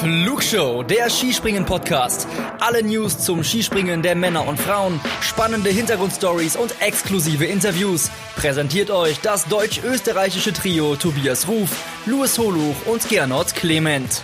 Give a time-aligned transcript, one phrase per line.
[0.00, 2.28] Flugshow, der Skispringen-Podcast.
[2.60, 8.08] Alle News zum Skispringen der Männer und Frauen, spannende Hintergrundstories und exklusive Interviews.
[8.36, 11.70] Präsentiert euch das deutsch-österreichische Trio Tobias Ruf,
[12.06, 14.22] Louis Holuch und Gernot Clement.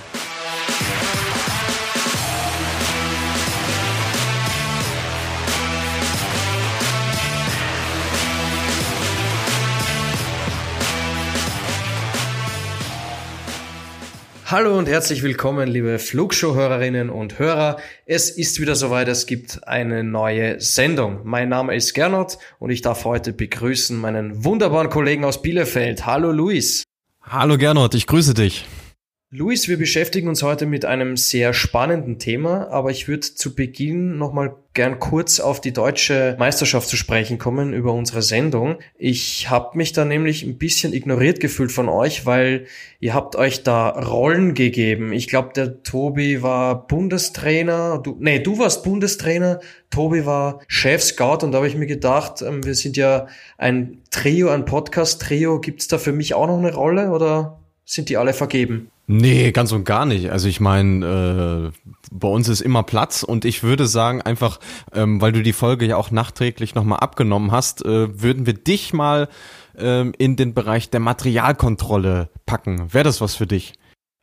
[14.46, 17.78] Hallo und herzlich willkommen, liebe Flugshow-Hörerinnen und Hörer.
[18.04, 21.20] Es ist wieder soweit, es gibt eine neue Sendung.
[21.24, 26.04] Mein Name ist Gernot und ich darf heute begrüßen meinen wunderbaren Kollegen aus Bielefeld.
[26.04, 26.82] Hallo Luis.
[27.22, 28.66] Hallo Gernot, ich grüße dich.
[29.36, 34.16] Luis, wir beschäftigen uns heute mit einem sehr spannenden Thema, aber ich würde zu Beginn
[34.16, 38.76] nochmal gern kurz auf die deutsche Meisterschaft zu sprechen kommen über unsere Sendung.
[38.96, 42.66] Ich habe mich da nämlich ein bisschen ignoriert gefühlt von euch, weil
[43.00, 45.12] ihr habt euch da Rollen gegeben.
[45.12, 49.58] Ich glaube, der Tobi war Bundestrainer, du, nee, du warst Bundestrainer,
[49.90, 53.26] Tobi war Chef-Scout und da habe ich mir gedacht, ähm, wir sind ja
[53.58, 55.60] ein Trio, ein Podcast-Trio.
[55.60, 58.92] Gibt's da für mich auch noch eine Rolle oder sind die alle vergeben?
[59.06, 60.30] Nee, ganz und gar nicht.
[60.30, 64.60] Also ich meine, äh, bei uns ist immer Platz und ich würde sagen, einfach,
[64.94, 68.94] ähm, weil du die Folge ja auch nachträglich nochmal abgenommen hast, äh, würden wir dich
[68.94, 69.28] mal
[69.76, 72.94] ähm, in den Bereich der Materialkontrolle packen.
[72.94, 73.74] Wäre das was für dich?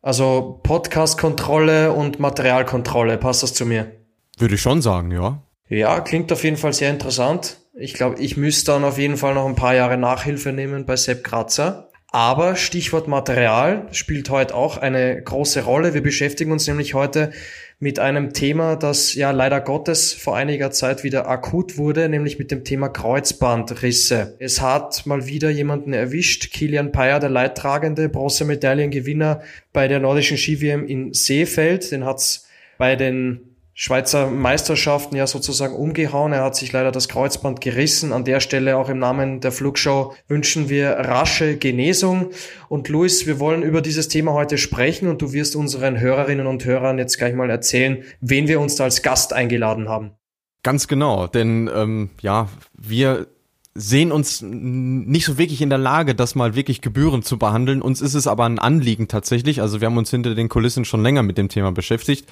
[0.01, 3.91] Also Podcast-Kontrolle und Materialkontrolle, passt das zu mir?
[4.39, 5.43] Würde ich schon sagen, ja.
[5.69, 7.57] Ja, klingt auf jeden Fall sehr interessant.
[7.75, 10.95] Ich glaube, ich müsste dann auf jeden Fall noch ein paar Jahre Nachhilfe nehmen bei
[10.97, 11.90] Sepp Kratzer.
[12.13, 15.93] Aber Stichwort Material spielt heute auch eine große Rolle.
[15.93, 17.31] Wir beschäftigen uns nämlich heute
[17.79, 22.51] mit einem Thema, das ja leider Gottes vor einiger Zeit wieder akut wurde, nämlich mit
[22.51, 24.35] dem Thema Kreuzbandrisse.
[24.39, 30.85] Es hat mal wieder jemanden erwischt, Kilian Payer, der Leidtragende, Bronzemedaillengewinner bei der nordischen Ski-WM
[30.85, 31.93] in Seefeld.
[31.93, 32.45] Den hat's
[32.77, 33.50] bei den
[33.83, 36.33] Schweizer Meisterschaften ja sozusagen umgehauen.
[36.33, 38.13] Er hat sich leider das Kreuzband gerissen.
[38.13, 42.29] An der Stelle auch im Namen der Flugshow wünschen wir rasche Genesung.
[42.69, 46.63] Und Luis, wir wollen über dieses Thema heute sprechen und du wirst unseren Hörerinnen und
[46.63, 50.11] Hörern jetzt gleich mal erzählen, wen wir uns da als Gast eingeladen haben.
[50.61, 53.25] Ganz genau, denn ähm, ja, wir
[53.73, 57.81] sehen uns nicht so wirklich in der Lage, das mal wirklich gebührend zu behandeln.
[57.81, 59.61] Uns ist es aber ein Anliegen tatsächlich.
[59.61, 62.27] Also wir haben uns hinter den Kulissen schon länger mit dem Thema beschäftigt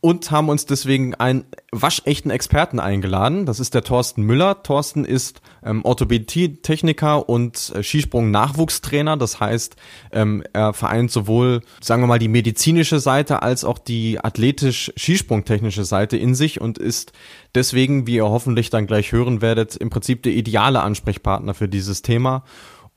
[0.00, 3.46] und haben uns deswegen einen waschechten Experten eingeladen.
[3.46, 4.64] Das ist der Thorsten Müller.
[4.64, 9.16] Thorsten ist ähm, Orthopädie-Techniker und äh, Skisprung-Nachwuchstrainer.
[9.16, 9.76] Das heißt,
[10.10, 16.16] ähm, er vereint sowohl, sagen wir mal, die medizinische Seite als auch die athletisch-skisprungtechnische Seite
[16.16, 17.12] in sich und ist
[17.54, 22.02] deswegen, wie ihr hoffentlich dann gleich hören werdet, im Prinzip der ideale Ansprechpartner für dieses
[22.02, 22.44] Thema.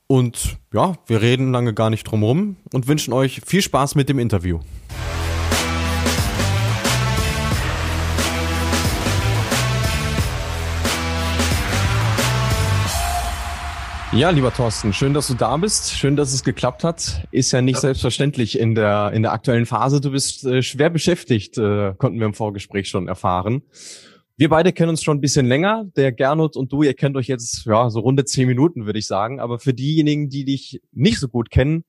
[0.06, 4.08] Und ja, wir reden lange gar nicht drum rum und wünschen euch viel Spaß mit
[4.08, 4.60] dem Interview.
[14.14, 15.90] Ja, lieber Thorsten, schön, dass du da bist.
[15.90, 17.26] Schön, dass es geklappt hat.
[17.32, 17.80] Ist ja nicht ja.
[17.80, 20.00] selbstverständlich in der, in der aktuellen Phase.
[20.00, 23.62] Du bist äh, schwer beschäftigt, äh, konnten wir im Vorgespräch schon erfahren.
[24.36, 25.84] Wir beide kennen uns schon ein bisschen länger.
[25.96, 29.06] Der Gernot und du, ihr kennt euch jetzt ja so runde zehn Minuten, würde ich
[29.06, 29.38] sagen.
[29.38, 31.84] Aber für diejenigen, die dich nicht so gut kennen,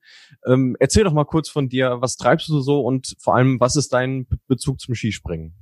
[0.46, 1.96] ähm, erzähl doch mal kurz von dir.
[2.00, 5.54] Was treibst du so und vor allem, was ist dein Bezug zum Skispringen?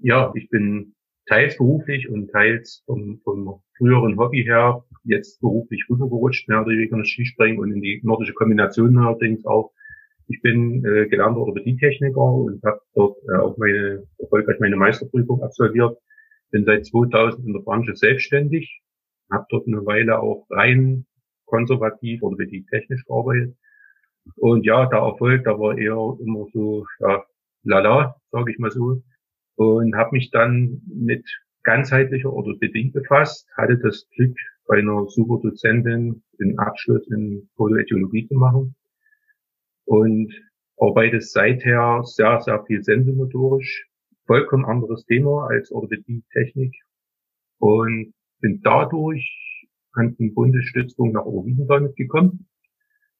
[0.00, 0.94] Ja, ich bin
[1.26, 6.98] teils beruflich und teils vom, vom früheren Hobby her jetzt beruflich rübergerutscht, mehr oder weniger
[6.98, 9.72] das Skispringen und in die nordische Kombination allerdings auch
[10.28, 15.98] ich bin äh, gelernter Orthopädie-Techniker und habe dort äh, auch meine erfolgreich meine Meisterprüfung absolviert.
[16.50, 18.82] Bin seit 2000 in der Branche selbstständig,
[19.30, 21.06] habe dort eine Weile auch rein
[21.46, 23.56] konservativ Orthopädie-technisch gearbeitet.
[24.36, 27.24] Und ja, der Erfolg, da war eher immer so, ja,
[27.64, 29.02] lala, sage ich mal so.
[29.56, 31.24] Und habe mich dann mit
[31.62, 38.34] ganzheitlicher Orthopädie befasst, hatte das Glück, bei einer super Dozentin den Abschluss in Photoethiologie zu
[38.34, 38.74] machen
[39.84, 40.32] und
[40.78, 43.88] arbeite seither sehr, sehr viel sensomotorisch.
[44.26, 46.74] Vollkommen anderes Thema als Orthopädie-Technik
[47.58, 52.48] und bin dadurch an den Bundesstützpunkt nach Oberwiesenthal mitgekommen.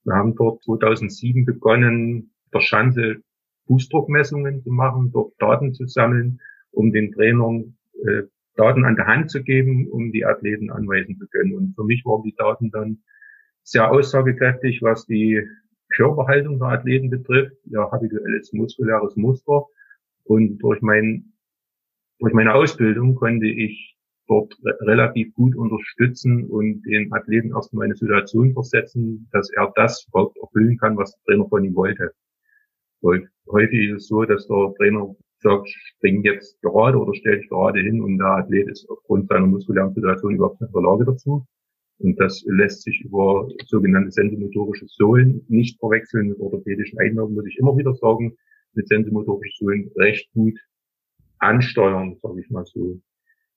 [0.04, 3.22] Wir haben dort 2007 begonnen, der Schanze
[3.66, 6.40] Fußdruckmessungen zu machen, dort Daten zu sammeln,
[6.72, 8.22] um den Trainern äh,
[8.56, 11.54] Daten an der Hand zu geben, um die Athleten anweisen zu können.
[11.54, 13.02] Und für mich waren die Daten dann
[13.62, 15.42] sehr aussagekräftig, was die
[15.94, 19.66] Körperhaltung der Athleten betrifft, ja, habituelles muskuläres Muster.
[20.24, 21.32] Und durch mein,
[22.18, 23.96] durch meine Ausbildung konnte ich
[24.28, 30.06] dort re relativ gut unterstützen und den Athleten erstmal eine Situation versetzen, dass er das
[30.08, 32.12] überhaupt erfüllen kann, was der Trainer von ihm wollte.
[33.02, 37.80] häufig ist es so, dass der Trainer sagt, spring jetzt gerade oder stell dich gerade
[37.80, 41.44] hin und der Athlet ist aufgrund seiner muskulären Situation überhaupt nicht in der Lage dazu.
[42.02, 47.58] Und das lässt sich über sogenannte sensomotorische Sohlen nicht verwechseln mit orthopädischen Einwirkungen, muss ich
[47.58, 48.36] immer wieder sagen,
[48.74, 50.58] mit sensomotorischen Sohlen recht gut
[51.38, 53.00] ansteuern, sage ich mal so.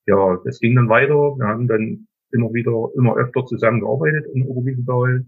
[0.05, 1.35] Ja, das ging dann weiter.
[1.37, 5.25] Wir haben dann immer wieder, immer öfter zusammengearbeitet in Oberwiesenthal.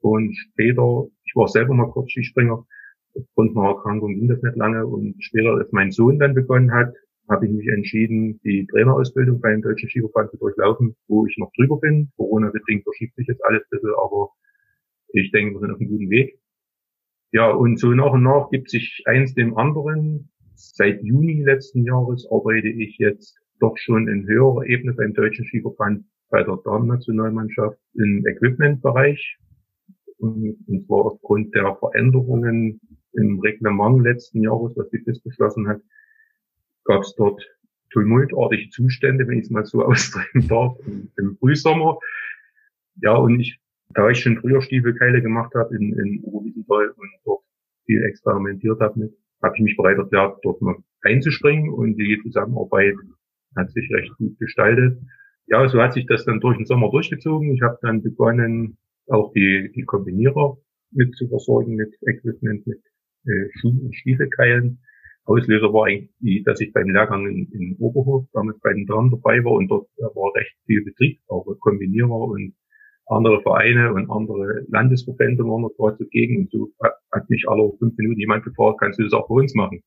[0.00, 2.64] Und später, ich war selber mal kurz Skispringer,
[3.14, 4.86] aufgrund einer Erkrankung ging das nicht lange.
[4.86, 6.94] Und später, als mein Sohn dann begonnen hat,
[7.28, 11.78] habe ich mich entschieden, die Trainerausbildung beim Deutschen Skiverband zu durchlaufen, wo ich noch drüber
[11.78, 12.10] bin.
[12.16, 14.30] Corona-bedingt verschiebt sich jetzt alles ein bisschen, aber
[15.12, 16.38] ich denke, wir sind auf einem guten Weg.
[17.32, 20.30] Ja, und so nach und nach gibt sich eins dem anderen.
[20.54, 26.04] Seit Juni letzten Jahres arbeite ich jetzt doch schon in höherer Ebene beim Deutschen Skiverband
[26.28, 29.38] bei der Damen-Nationalmannschaft im Equipment-Bereich.
[30.18, 32.80] Und, und zwar aufgrund der Veränderungen
[33.12, 35.80] im Reglement letzten Jahres, was die FIS beschlossen hat,
[36.84, 37.42] gab es dort
[37.90, 41.98] tumultartige Zustände, wenn ich es mal so ausdrücken darf, im, im Frühsommer.
[43.00, 43.58] Ja, und ich,
[43.90, 47.42] da ich schon früher Stiefelkeile gemacht habe in, in Oberwiesenthal und dort
[47.86, 49.12] viel experimentiert habe mit,
[49.42, 52.94] habe ich mich bereit erklärt, dort mal einzuspringen und die Zusammenarbeit
[53.56, 54.98] hat sich recht gut gestaltet.
[55.46, 57.54] Ja, so hat sich das dann durch den Sommer durchgezogen.
[57.54, 60.56] Ich habe dann begonnen, auch die, die Kombinierer
[60.92, 62.80] mit zu versorgen, mit Equipment, mit
[63.26, 64.80] äh, Schuh- und Stiefelkeilen.
[65.24, 69.44] Auslöser war eigentlich, dass ich beim Lehrgang in, in Oberhof damals bei den Damen dabei
[69.44, 72.54] war und dort war recht viel Betrieb, auch Kombinierer und
[73.06, 76.72] andere Vereine und andere Landesverbände waren dort zugegen und so
[77.12, 79.82] hat mich alle fünf Minuten jemand gefragt, kannst du das auch bei uns machen?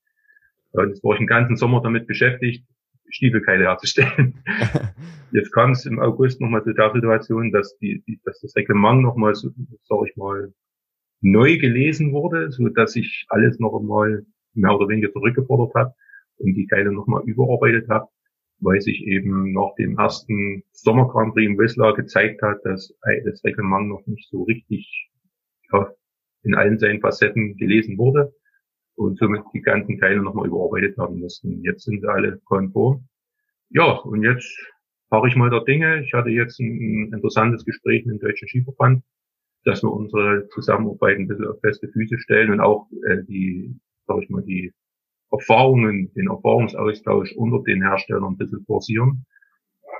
[0.71, 2.65] Und jetzt war ich den ganzen Sommer damit beschäftigt,
[3.09, 4.43] Stiefelkeile herzustellen.
[5.31, 9.01] Jetzt kam es im August nochmal zu der Situation, dass die, die dass das Reglement
[9.01, 9.51] nochmal, so,
[9.83, 10.53] sag ich mal,
[11.21, 15.93] neu gelesen wurde, so dass ich alles noch einmal mehr oder weniger zurückgefordert habe
[16.37, 18.07] und die Keile nochmal überarbeitet habe,
[18.59, 22.93] weil sich eben nach dem ersten Sommer Grand Prix im Whistler gezeigt hat, dass
[23.23, 25.09] das Reglement noch nicht so richtig
[25.71, 25.91] ja,
[26.43, 28.33] in allen seinen Facetten gelesen wurde
[28.95, 31.61] und somit die ganzen Teile nochmal überarbeitet haben mussten.
[31.63, 33.07] Jetzt sind sie alle konform.
[33.69, 34.47] Ja, und jetzt
[35.09, 36.03] fahre ich mal der Dinge.
[36.03, 39.03] Ich hatte jetzt ein, ein interessantes Gespräch mit dem Deutschen Skiverband,
[39.65, 43.75] dass wir unsere Zusammenarbeit ein bisschen auf feste Füße stellen und auch äh, die,
[44.07, 44.73] sag ich mal, die
[45.31, 49.25] Erfahrungen, den Erfahrungsaustausch unter den Herstellern ein bisschen forcieren,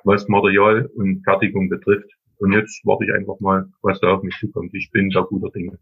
[0.03, 2.09] was Material und Fertigung betrifft.
[2.37, 4.73] Und jetzt warte ich einfach mal, was da auf mich zukommt.
[4.73, 5.77] Ich bin da guter Dinge.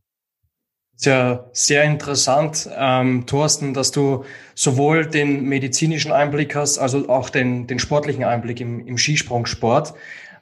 [0.99, 4.23] Ja sehr interessant, ähm, Thorsten, dass du
[4.53, 9.95] sowohl den medizinischen Einblick hast, also auch den, den sportlichen Einblick im, im Skisprungsport,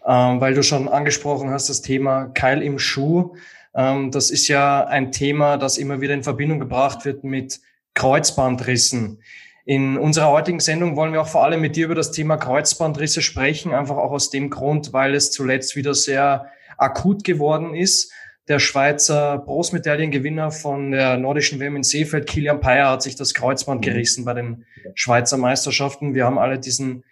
[0.05, 3.35] ähm, weil du schon angesprochen hast, das Thema Keil im Schuh.
[3.73, 7.61] Ähm, das ist ja ein Thema, das immer wieder in Verbindung gebracht wird mit
[7.93, 9.21] Kreuzbandrissen.
[9.65, 13.21] In unserer heutigen Sendung wollen wir auch vor allem mit dir über das Thema Kreuzbandrisse
[13.21, 16.47] sprechen, einfach auch aus dem Grund, weil es zuletzt wieder sehr
[16.77, 18.11] akut geworden ist.
[18.47, 23.81] Der Schweizer Großmedaillengewinner von der nordischen WM in Seefeld, Kilian Peyer, hat sich das Kreuzband
[23.81, 23.85] mhm.
[23.85, 24.65] gerissen bei den
[24.95, 26.15] Schweizer Meisterschaften.
[26.15, 27.03] Wir haben alle diesen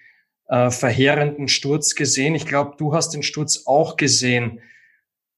[0.48, 2.34] äh, verheerenden Sturz gesehen.
[2.34, 4.60] Ich glaube, du hast den Sturz auch gesehen.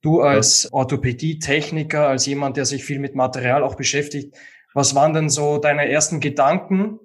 [0.02, 4.36] Du als Orthopädie-Techniker, als jemand, der sich viel mit Material auch beschäftigt,
[4.74, 7.00] was waren denn so deine ersten Gedanken,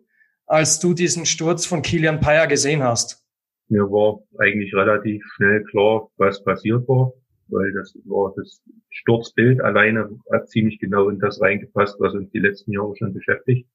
[0.47, 3.25] als du diesen Sturz von Kilian Peyer gesehen hast?
[3.69, 7.13] Mir war eigentlich relativ schnell klar, was passiert war
[7.49, 12.39] weil das war das Sturzbild alleine hat ziemlich genau in das reingepasst, was uns die
[12.39, 13.69] letzten Jahre schon beschäftigt.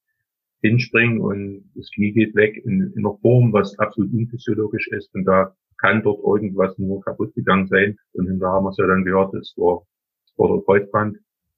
[0.62, 5.26] Hinspringen und das Knie geht weg in, in einer Form, was absolut unphysiologisch ist und
[5.26, 7.98] da kann dort irgendwas nur kaputt gegangen sein.
[8.14, 9.82] Und hinterher haben wir es ja dann gehört, es war,
[10.26, 11.18] es war der Kreuzband.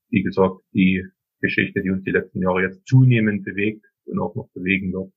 [0.09, 1.05] Wie gesagt, die
[1.43, 5.11] Geschichte, die uns die letzten Jahre jetzt zunehmend bewegt und auch noch bewegen wird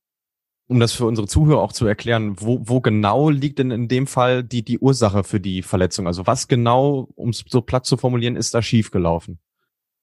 [0.68, 4.06] um das für unsere Zuhörer auch zu erklären, wo, wo genau liegt denn in dem
[4.06, 6.06] Fall die, die Ursache für die Verletzung?
[6.06, 9.38] Also was genau, um es so platt zu formulieren, ist da schiefgelaufen?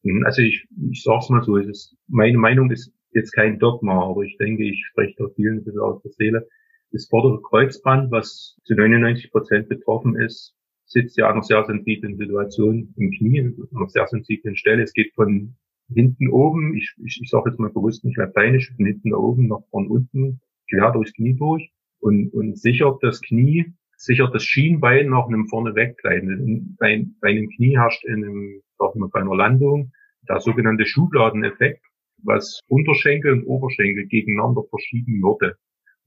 [0.04, 4.24] Hm, also ich, ich sag's mal so, ist, meine Meinung ist jetzt kein Dogma, aber
[4.24, 6.48] ich denke, ich spreche da vielen ein bisschen aus der Seele.
[6.92, 12.18] Das vordere Kreuzband, was zu 99 Prozent betroffen ist, sitzt ja an einer sehr sensiblen
[12.18, 14.84] Situation im Knie, an einer sehr sensiblen Stelle.
[14.84, 15.56] Es geht von
[15.94, 19.62] hinten oben, ich, ich, ich sage jetzt mal bewusst nicht lateinisch, von hinten oben nach
[19.70, 25.28] vorn unten quer durchs Knie durch und, und sichert das Knie, sichert das Schienbein nach
[25.28, 26.76] einem vorne weggleiten.
[26.80, 29.92] Bei, bei einem Knie herrscht in einem, sagen wir, bei einer Landung
[30.28, 31.84] der sogenannte Schubladeneffekt,
[32.24, 35.56] was Unterschenkel und Oberschenkel gegeneinander verschieben würde.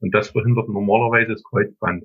[0.01, 2.05] Und das verhindert normalerweise das Kreuzband.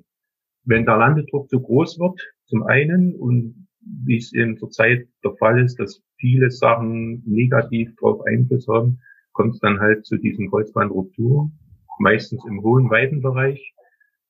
[0.64, 5.62] Wenn der Landedruck zu groß wird, zum einen, und wie es eben zurzeit der Fall
[5.62, 9.00] ist, dass viele Sachen negativ darauf Einfluss haben,
[9.32, 11.58] kommt es dann halt zu diesen Kreuzbandrupturen,
[11.98, 13.74] meistens im hohen Weitenbereich,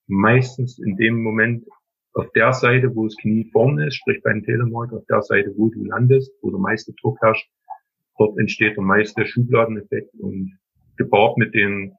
[0.07, 1.65] meistens in dem Moment
[2.13, 5.69] auf der Seite, wo das Knie vorne ist, sprich beim Telemark, auf der Seite, wo
[5.69, 7.49] du landest, wo der meiste Druck herrscht,
[8.17, 10.57] dort entsteht der meiste Schubladeneffekt und
[10.97, 11.93] gepaart mit den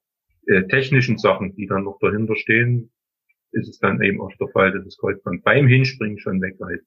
[0.47, 2.91] äh, technischen Sachen, die dann noch dahinter stehen,
[3.53, 6.85] ist es dann eben auch der Fall, dass das Kreuzband beim Hinspringen schon wegreißt.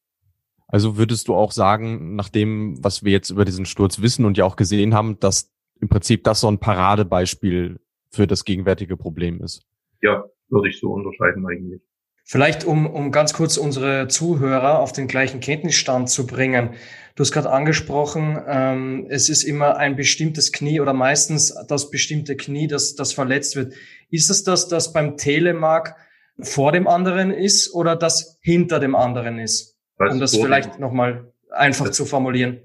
[0.67, 4.37] Also würdest du auch sagen, nach dem, was wir jetzt über diesen Sturz wissen und
[4.37, 9.41] ja auch gesehen haben, dass im Prinzip das so ein Paradebeispiel für das gegenwärtige Problem
[9.41, 9.61] ist?
[10.01, 11.81] Ja, würde ich so unterscheiden eigentlich.
[12.29, 16.71] Vielleicht um, um ganz kurz unsere Zuhörer auf den gleichen Kenntnisstand zu bringen.
[17.15, 22.35] Du hast gerade angesprochen, ähm, es ist immer ein bestimmtes Knie oder meistens das bestimmte
[22.35, 23.73] Knie, das, das verletzt wird.
[24.09, 25.95] Ist es das, das beim Telemark
[26.41, 29.76] vor dem anderen ist oder das hinter dem anderen ist?
[29.97, 32.59] Was um das vielleicht nochmal einfach das, zu formulieren.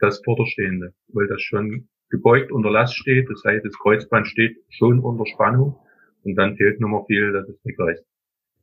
[0.00, 5.00] Das Vorderstehende, weil das schon gebeugt unter Last steht, das heißt, das Kreuzband steht schon
[5.00, 5.76] unter Spannung
[6.24, 8.04] und dann fehlt nur noch viel, dass es wegreißt.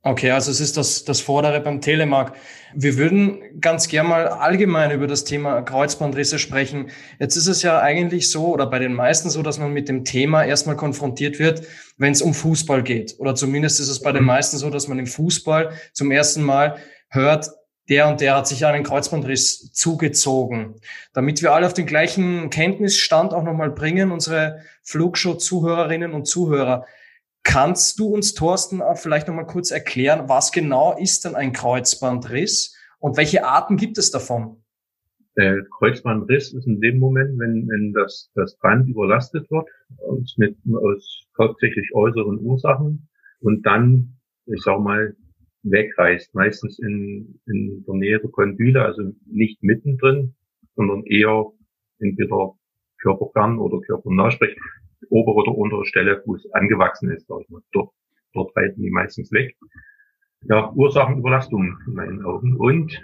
[0.02, 2.34] Okay, also es ist das, das Vordere beim Telemark.
[2.74, 6.88] Wir würden ganz gern mal allgemein über das Thema Kreuzbandrisse sprechen.
[7.18, 10.06] Jetzt ist es ja eigentlich so oder bei den meisten so, dass man mit dem
[10.06, 11.66] Thema erstmal konfrontiert wird,
[11.98, 13.16] wenn es um Fußball geht.
[13.18, 16.78] Oder zumindest ist es bei den meisten so, dass man im Fußball zum ersten Mal
[17.10, 17.50] hört,
[17.90, 20.76] der und der hat sich einen Kreuzbandriss zugezogen.
[21.12, 26.86] Damit wir alle auf den gleichen Kenntnisstand auch nochmal bringen, unsere Flugshow-Zuhörerinnen und Zuhörer.
[27.42, 33.16] Kannst du uns, Thorsten, vielleicht nochmal kurz erklären, was genau ist denn ein Kreuzbandriss und
[33.16, 34.62] welche Arten gibt es davon?
[35.36, 39.66] Der Kreuzbandriss ist in dem Moment, wenn, wenn das, das Band überlastet wird,
[40.06, 43.08] aus, mit, aus hauptsächlich äußeren Ursachen
[43.40, 45.16] und dann, ich sag mal,
[45.62, 50.34] wegreißt, meistens in, in der Nähe der Kondyle, also nicht mittendrin,
[50.76, 51.46] sondern eher
[51.98, 52.54] entweder
[53.02, 54.56] körperfern oder körpernah, sprich
[55.08, 57.30] obere oder untere Stelle, wo es angewachsen ist.
[57.30, 57.92] Also dort,
[58.32, 59.56] dort reiten die meistens weg.
[60.42, 62.94] Ja, Ursachenüberlastung in meinen Augen und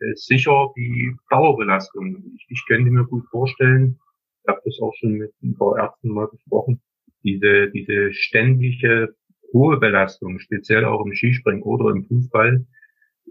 [0.00, 2.22] äh, sicher die Dauerbelastung.
[2.34, 3.98] Ich, ich könnte mir gut vorstellen,
[4.42, 6.82] ich habe das auch schon mit ein paar Ärzten mal besprochen,
[7.22, 9.14] diese, diese ständige
[9.52, 12.66] hohe Belastung, speziell auch im Skispringen oder im Fußball,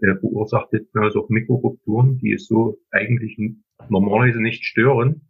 [0.00, 3.38] äh, verursacht jetzt also auch Mikrorupturen, die es so eigentlich
[3.88, 5.22] normalerweise nicht stören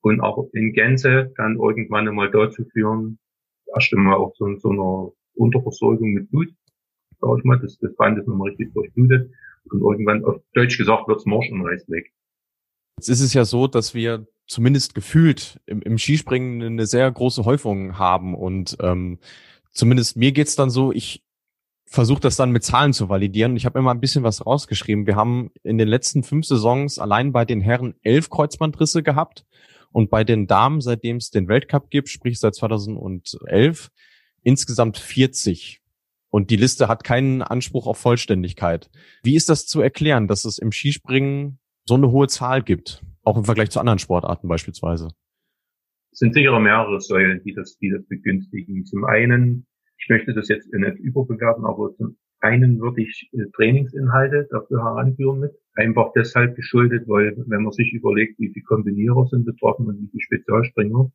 [0.00, 3.18] und auch in Gänze dann irgendwann einmal dazu führen,
[3.74, 6.48] erst einmal auch so, so einer Unterversorgung mit Blut,
[7.20, 9.30] sag ich mal, das, das Band ist nochmal richtig durchblutet
[9.70, 12.12] und irgendwann auf Deutsch gesagt wird's Morsch und reißt weg.
[12.98, 17.44] Jetzt ist es ja so, dass wir zumindest gefühlt im, im Skispringen eine sehr große
[17.44, 19.18] Häufung haben und ähm,
[19.78, 21.22] zumindest mir geht's dann so, ich
[21.86, 23.56] versuche das dann mit Zahlen zu validieren.
[23.56, 25.06] Ich habe immer ein bisschen was rausgeschrieben.
[25.06, 29.46] Wir haben in den letzten fünf Saisons allein bei den Herren elf Kreuzbandrisse gehabt
[29.90, 33.90] und bei den Damen, seitdem es den Weltcup gibt, sprich seit 2011,
[34.42, 35.80] insgesamt 40.
[36.30, 38.90] Und die Liste hat keinen Anspruch auf Vollständigkeit.
[39.22, 43.02] Wie ist das zu erklären, dass es im Skispringen so eine hohe Zahl gibt?
[43.22, 45.08] Auch im Vergleich zu anderen Sportarten beispielsweise
[46.18, 48.84] sind sicher mehrere Säulen, die das, die das begünstigen.
[48.84, 49.66] Zum einen,
[49.98, 55.40] ich möchte das jetzt nicht überbewerten, aber zum einen würde ich äh, Trainingsinhalte dafür heranführen
[55.40, 55.52] mit.
[55.74, 60.08] Einfach deshalb geschuldet, weil wenn man sich überlegt, wie viele Kombinierer sind betroffen und wie
[60.08, 61.10] viele Spezialspringer,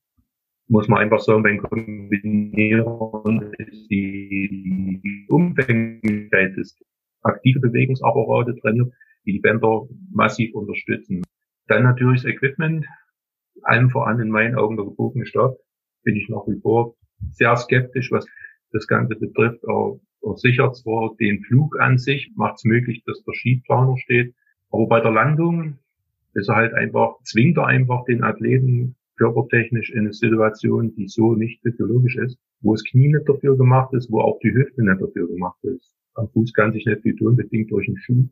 [0.67, 6.77] muss man einfach sagen, beim Kombinierern ist die, Umfänglichkeit des
[7.21, 8.93] aktive Bewegungsapparate trainiert,
[9.25, 11.23] die die Bänder massiv unterstützen.
[11.67, 12.85] Dann natürlich das Equipment,
[13.63, 15.55] allem voran in meinen Augen der gebogene Stab,
[16.03, 16.95] bin ich nach wie vor
[17.31, 18.25] sehr skeptisch, was
[18.73, 19.63] das Ganze betrifft.
[19.63, 24.33] Er sichert zwar den Flug an sich, macht es möglich, dass der Skiplaner steht,
[24.71, 25.77] aber bei der Landung
[26.33, 31.35] ist er halt einfach, zwingt er einfach den Athleten körpertechnisch in eine Situation, die so
[31.35, 35.01] nicht physiologisch ist, wo das Knie nicht dafür gemacht ist, wo auch die Hüfte nicht
[35.01, 35.93] dafür gemacht ist.
[36.15, 38.25] Am Fuß kann sich nicht viel tun, bedingt durch den Schuh.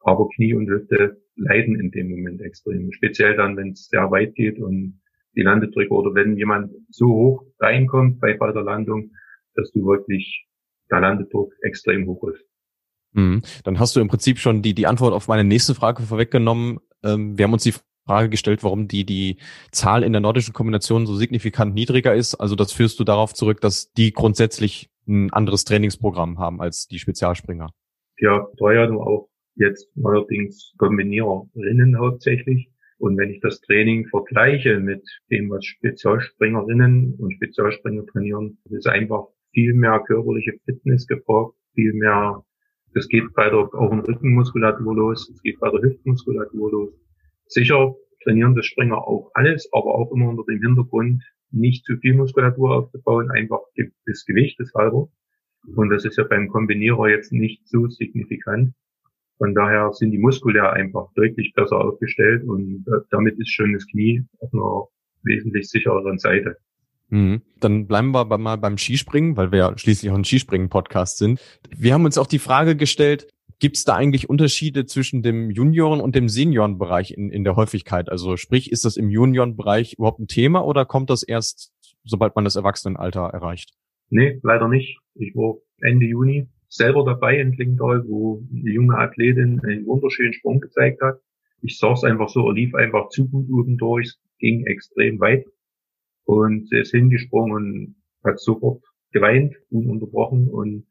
[0.00, 2.92] Aber Knie und Hüfte leiden in dem Moment extrem.
[2.92, 5.00] Speziell dann, wenn es sehr weit geht und
[5.36, 9.10] die Landedrücke oder wenn jemand so hoch reinkommt bei, bei der Landung,
[9.56, 10.46] dass du wirklich
[10.90, 12.44] der Landedruck extrem hoch ist.
[13.12, 13.42] Mhm.
[13.64, 16.80] Dann hast du im Prinzip schon die, die Antwort auf meine nächste Frage vorweggenommen.
[17.02, 17.74] Ähm, wir haben uns die
[18.06, 19.38] Frage gestellt, warum die, die
[19.72, 22.34] Zahl in der nordischen Kombination so signifikant niedriger ist.
[22.36, 26.98] Also das führst du darauf zurück, dass die grundsätzlich ein anderes Trainingsprogramm haben als die
[26.98, 27.70] Spezialspringer.
[28.18, 32.70] Ja, teuer nur auch jetzt neuerdings Kombiniererinnen hauptsächlich.
[32.98, 39.26] Und wenn ich das Training vergleiche mit dem, was Spezialspringerinnen und Spezialspringer trainieren, ist einfach
[39.56, 42.44] viel mehr körperliche Fitness gefragt, viel mehr,
[42.92, 46.92] das geht bei der auch in Rückenmuskulatur los, es geht bei der Hüftmuskulatur los.
[47.46, 51.22] Sicher trainieren das Springer auch alles, aber auch immer unter dem Hintergrund,
[51.52, 53.60] nicht zu viel Muskulatur aufzubauen, einfach
[54.04, 55.08] das Gewicht des halber.
[55.74, 58.74] Und das ist ja beim Kombinierer jetzt nicht so signifikant.
[59.38, 63.86] Von daher sind die muskulär einfach deutlich besser aufgestellt und äh, damit ist schon das
[63.86, 64.84] Knie auf einer
[65.22, 66.58] wesentlich sichereren Seite.
[67.08, 67.42] Mhm.
[67.60, 71.40] Dann bleiben wir mal beim Skispringen, weil wir ja schließlich auch ein Skispringen-Podcast sind.
[71.76, 76.00] Wir haben uns auch die Frage gestellt, gibt es da eigentlich Unterschiede zwischen dem Junioren-
[76.00, 78.10] und dem Seniorenbereich in, in der Häufigkeit?
[78.10, 81.72] Also sprich, ist das im Juniorenbereich überhaupt ein Thema oder kommt das erst,
[82.04, 83.72] sobald man das Erwachsenenalter erreicht?
[84.10, 84.98] Nee, leider nicht.
[85.14, 90.60] Ich war Ende Juni selber dabei in Klingenthal, wo eine junge Athletin einen wunderschönen Sprung
[90.60, 91.20] gezeigt hat.
[91.62, 95.46] Ich es einfach so, lief einfach zu gut oben durch, ging extrem weit
[96.26, 100.86] und sie ist hingesprungen und hat sofort geweint, ununterbrochen und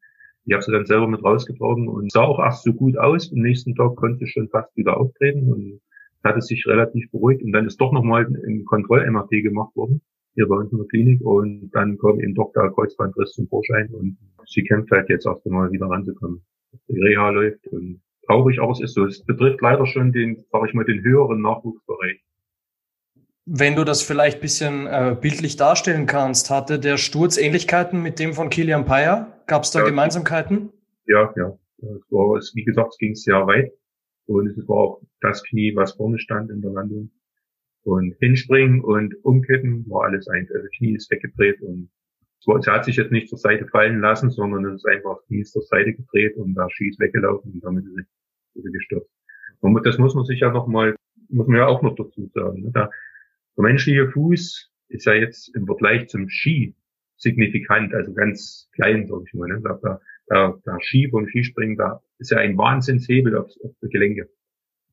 [0.46, 3.32] ich habe sie dann selber mit rausgetragen und sah auch erst so gut aus.
[3.32, 5.82] Am nächsten Tag konnte sie schon fast wieder auftreten und
[6.24, 7.44] hatte sich relativ beruhigt.
[7.44, 10.02] Und dann ist doch nochmal ein Kontroll-MRT gemacht worden,
[10.36, 11.22] hier bei uns in der Klinik.
[11.22, 15.46] Und dann kam eben doch der Kreuzbandriss zum Vorschein und sie kämpft halt jetzt erst
[15.48, 16.46] einmal wieder ranzukommen.
[16.90, 19.06] Die Reha läuft und traurig, aber es ist so.
[19.06, 22.24] Es betrifft leider schon den, sag ich mal, den höheren Nachwuchsbereich.
[23.46, 28.34] Wenn du das vielleicht bisschen äh, bildlich darstellen kannst, hatte der Sturz Ähnlichkeiten mit dem
[28.34, 29.40] von Kilian Payer?
[29.46, 30.72] Gab es da ja, Gemeinsamkeiten?
[31.06, 31.58] Ja, ja.
[31.78, 33.72] Es war, wie gesagt, es ging sehr weit.
[34.26, 37.12] Und es war auch das Knie, was vorne stand in der Landung.
[37.84, 40.52] Und hinspringen und umkippen war alles eins.
[40.52, 41.92] Also Knie ist weggedreht und
[42.40, 45.54] es, hat sich jetzt nicht zur Seite fallen lassen, sondern es ist einfach Knie ist
[45.54, 48.08] zur Seite gedreht und da ist weggelaufen und damit ist
[48.56, 49.10] es gestürzt.
[49.60, 50.96] Und das muss man sich ja noch mal,
[51.30, 52.64] muss man ja auch noch dazu sagen.
[52.64, 52.72] Ne?
[52.74, 52.90] Da,
[53.58, 56.76] der menschliche Fuß ist ja jetzt im Vergleich zum Ski
[57.18, 59.48] signifikant, also ganz klein, sag ich mal.
[59.48, 59.62] Ne?
[59.62, 64.30] Der, der, der Ski vom Skispringen, da ist ja ein Wahnsinnshebel auf, auf die Gelenke.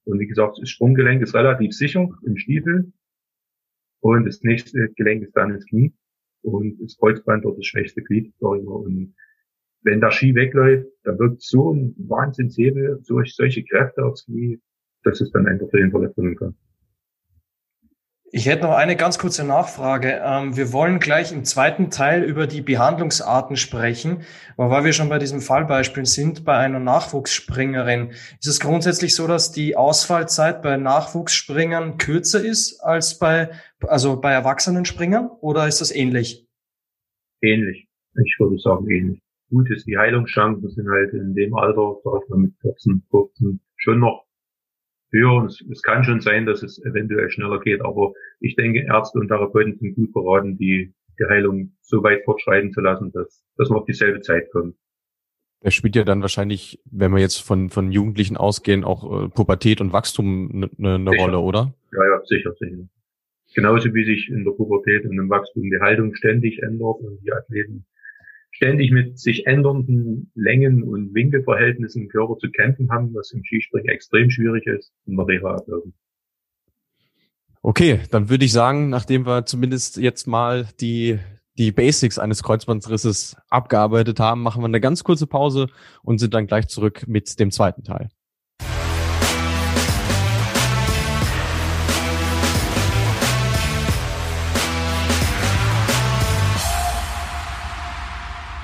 [0.05, 2.93] Und wie gesagt, das Sprunggelenk ist relativ sicher im Stiefel.
[4.01, 5.93] Und das nächste Gelenk ist dann das Knie.
[6.43, 8.59] Und das Kreuzband dort das schwächste Glied, mal.
[8.59, 9.15] Und
[9.83, 14.61] wenn der Ski wegläuft, dann wirkt so ein Wahnsinnshebel, solche Kräfte aufs Knie,
[15.05, 16.57] dass es dann einfach für den Verletzungen kann.
[18.35, 20.23] Ich hätte noch eine ganz kurze Nachfrage.
[20.25, 24.23] Ähm, wir wollen gleich im zweiten Teil über die Behandlungsarten sprechen.
[24.57, 29.27] Aber weil wir schon bei diesem Fallbeispiel sind, bei einer Nachwuchsspringerin, ist es grundsätzlich so,
[29.27, 33.51] dass die Ausfallzeit bei Nachwuchsspringern kürzer ist als bei,
[33.83, 35.29] also bei erwachsenen Springern?
[35.43, 36.49] Oder ist das ähnlich?
[37.43, 37.87] Ähnlich.
[38.15, 39.21] Ich würde sagen ähnlich.
[39.51, 43.61] Gut ist die Heilungschancen sind halt in dem Alter, sag ich mal mit 14, 15,
[43.77, 44.25] schon noch
[45.13, 45.45] höher.
[45.45, 49.29] Es, es kann schon sein, dass es eventuell schneller geht, aber ich denke, Ärzte und
[49.29, 53.81] Therapeuten sind gut beraten, die, die Heilung so weit fortschreiten zu lassen, dass, dass man
[53.81, 54.75] auf dieselbe Zeit kommt.
[55.63, 59.81] Der spielt ja dann wahrscheinlich, wenn wir jetzt von, von Jugendlichen ausgehen, auch äh, Pubertät
[59.81, 61.73] und Wachstum eine ne, ne Rolle, oder?
[61.93, 62.89] Ja, ja, sicher, sicher.
[63.55, 67.33] Genauso wie sich in der Pubertät und im Wachstum die Haltung ständig ändert und die
[67.33, 67.85] Athleten
[68.53, 73.89] ständig mit sich ändernden Längen und Winkelverhältnissen im Körper zu kämpfen haben, was im Skispringen
[73.89, 75.57] extrem schwierig ist, in der Reha.
[77.63, 81.19] Okay, dann würde ich sagen, nachdem wir zumindest jetzt mal die,
[81.59, 85.69] die Basics eines Kreuzbandrisses abgearbeitet haben, machen wir eine ganz kurze Pause
[86.03, 88.11] und sind dann gleich zurück mit dem zweiten Teil.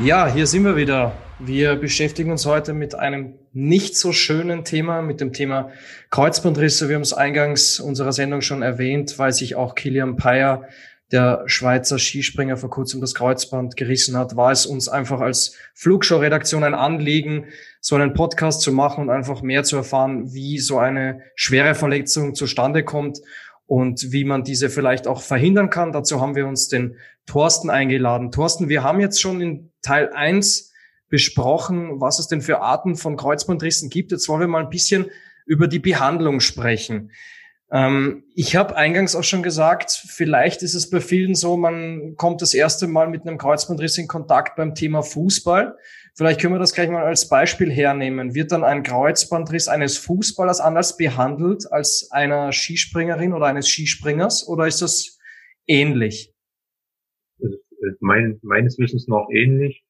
[0.00, 1.12] Ja, hier sind wir wieder.
[1.40, 5.72] Wir beschäftigen uns heute mit einem nicht so schönen Thema, mit dem Thema
[6.11, 6.88] Kreuzbandrisse.
[6.88, 10.68] Wir haben es eingangs unserer Sendung schon erwähnt, weil sich auch Kilian Payer,
[11.11, 16.62] der Schweizer Skispringer, vor kurzem das Kreuzband gerissen hat, war es uns einfach als Flugshow-Redaktion
[16.62, 17.46] ein Anliegen,
[17.80, 22.37] so einen Podcast zu machen und einfach mehr zu erfahren, wie so eine schwere Verletzung
[22.37, 23.18] zustande kommt
[23.66, 25.90] und wie man diese vielleicht auch verhindern kann.
[25.90, 26.94] Dazu haben wir uns den
[27.26, 28.30] Thorsten eingeladen.
[28.30, 30.72] Thorsten, wir haben jetzt schon in Teil eins
[31.09, 34.12] besprochen, was es denn für Arten von Kreuzbandrissen gibt.
[34.12, 35.07] Jetzt wollen wir mal ein bisschen
[35.46, 37.11] über die Behandlung sprechen.
[37.70, 42.42] Ähm, ich habe eingangs auch schon gesagt, vielleicht ist es bei vielen so, man kommt
[42.42, 45.77] das erste Mal mit einem Kreuzbandriss in Kontakt beim Thema Fußball.
[46.14, 48.35] Vielleicht können wir das gleich mal als Beispiel hernehmen.
[48.35, 54.66] Wird dann ein Kreuzbandriss eines Fußballers anders behandelt als einer Skispringerin oder eines Skispringers oder
[54.66, 55.18] ist das
[55.66, 56.35] ähnlich?
[57.88, 59.85] Ist mein, meines Wissens noch ähnlich.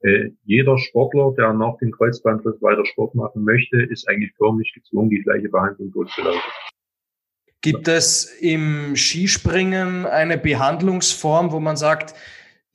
[0.00, 5.10] Äh, jeder Sportler, der nach dem Kreuzbandriss weiter Sport machen möchte, ist eigentlich förmlich gezwungen,
[5.10, 6.40] die gleiche Behandlung durchzulaufen.
[7.62, 12.14] Gibt es im Skispringen eine Behandlungsform, wo man sagt,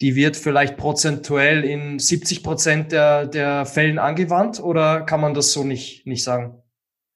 [0.02, 5.54] die wird vielleicht prozentuell in 70 Prozent der, der Fällen angewandt oder kann man das
[5.54, 6.62] so nicht, nicht sagen?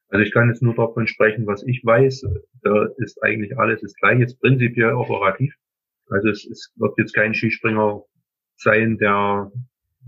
[0.10, 2.26] Also ich kann jetzt nur davon sprechen, was ich weiß.
[2.62, 5.54] Da ist eigentlich alles das gleiche, jetzt prinzipiell operativ.
[6.10, 8.04] Also es, es wird jetzt kein Skispringer
[8.58, 9.52] sein, der,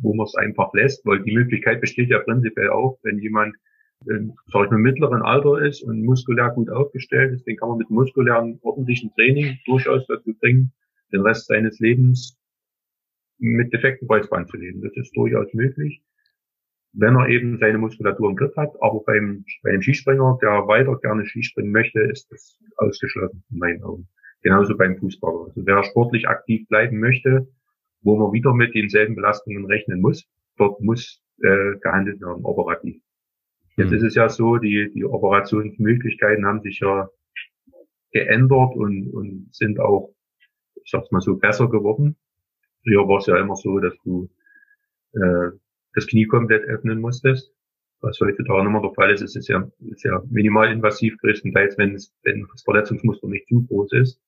[0.01, 3.55] wo man es einfach lässt, weil die Möglichkeit besteht ja prinzipiell auch, wenn jemand,
[4.05, 7.79] äh, sag ich mal, mittleren Alter ist und muskulär gut aufgestellt ist, den kann man
[7.79, 10.71] mit muskulären ordentlichen Training durchaus dazu bringen,
[11.11, 12.37] den Rest seines Lebens
[13.39, 14.81] mit defekten Kreuzband zu leben.
[14.81, 16.01] Das ist durchaus möglich
[16.97, 18.73] wenn er eben seine Muskulatur im Griff hat.
[18.81, 24.07] Aber beim, beim Skispringer, der weiter gerne Skispringen möchte, ist das ausgeschlossen in meinen Augen.
[24.41, 25.45] Genauso beim Fußballer.
[25.47, 27.47] Also wer sportlich aktiv bleiben möchte,
[28.01, 33.01] wo man wieder mit denselben Belastungen rechnen muss, dort muss äh, gehandelt werden, operativ.
[33.77, 33.97] Jetzt mhm.
[33.97, 37.09] ist es ja so, die, die Operationsmöglichkeiten haben sich ja
[38.11, 40.13] geändert und, und sind auch,
[40.83, 42.15] ich sag's mal so, besser geworden.
[42.83, 44.29] Früher war es ja immer so, dass du
[45.13, 45.51] äh,
[45.93, 47.53] das Knie komplett öffnen musstest.
[47.99, 51.77] Was heutzutage nicht mehr der Fall ist, ist es ja, ist ja minimal invasiv größtenteils,
[51.77, 54.21] wenn, es, wenn das Verletzungsmuster nicht zu groß ist.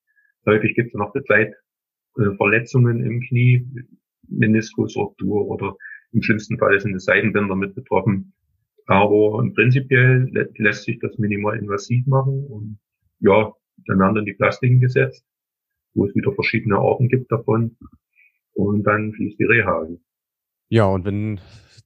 [0.46, 3.68] Häufig gibt es noch Begleitverletzungen im Knie,
[4.28, 5.76] Meniskusruptur oder
[6.12, 8.34] im schlimmsten Fall sind die Seitenbänder mit betroffen.
[8.86, 12.80] Aber prinzipiell lässt sich das minimal invasiv machen und
[13.20, 13.54] ja,
[13.86, 15.24] dann werden dann die Plastiken gesetzt,
[15.94, 17.78] wo es wieder verschiedene Arten gibt davon
[18.54, 20.00] und dann fließt die Reha ein.
[20.70, 21.40] Ja, und wenn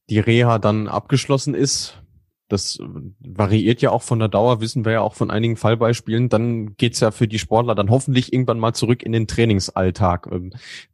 [0.09, 2.01] die Reha dann abgeschlossen ist,
[2.49, 2.79] das
[3.19, 6.99] variiert ja auch von der Dauer, wissen wir ja auch von einigen Fallbeispielen, dann geht's
[6.99, 10.27] ja für die Sportler dann hoffentlich irgendwann mal zurück in den Trainingsalltag.
[10.31, 10.51] Ähm,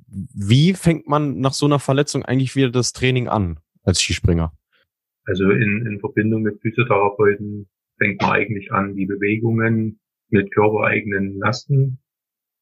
[0.08, 4.54] wie fängt man nach so einer Verletzung eigentlich wieder das Training an als Skispringer?
[5.26, 12.00] Also in, in Verbindung mit Physiotherapeuten fängt man eigentlich an, die Bewegungen mit körpereigenen Lasten,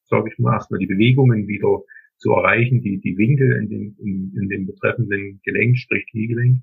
[0.06, 1.84] sage ich mal, erstmal die Bewegungen wieder
[2.18, 6.62] zu erreichen, die, die Winkel in dem, in, in dem betreffenden Gelenk, sprich Kniegelenk,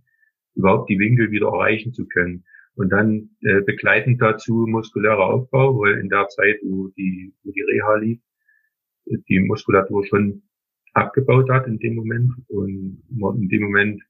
[0.54, 2.44] überhaupt die Winkel wieder erreichen zu können.
[2.76, 7.62] Und dann äh, begleitend dazu muskulärer Aufbau, weil in der Zeit, wo die, wo die
[7.62, 8.20] Reha lief,
[9.28, 10.42] die Muskulatur schon
[10.92, 14.02] abgebaut hat in dem Moment und in dem Moment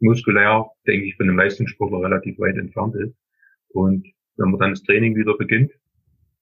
[0.00, 3.16] muskulär, denke ich, von einem Leistungssportler relativ weit entfernt ist.
[3.68, 5.72] Und wenn man dann das Training wieder beginnt,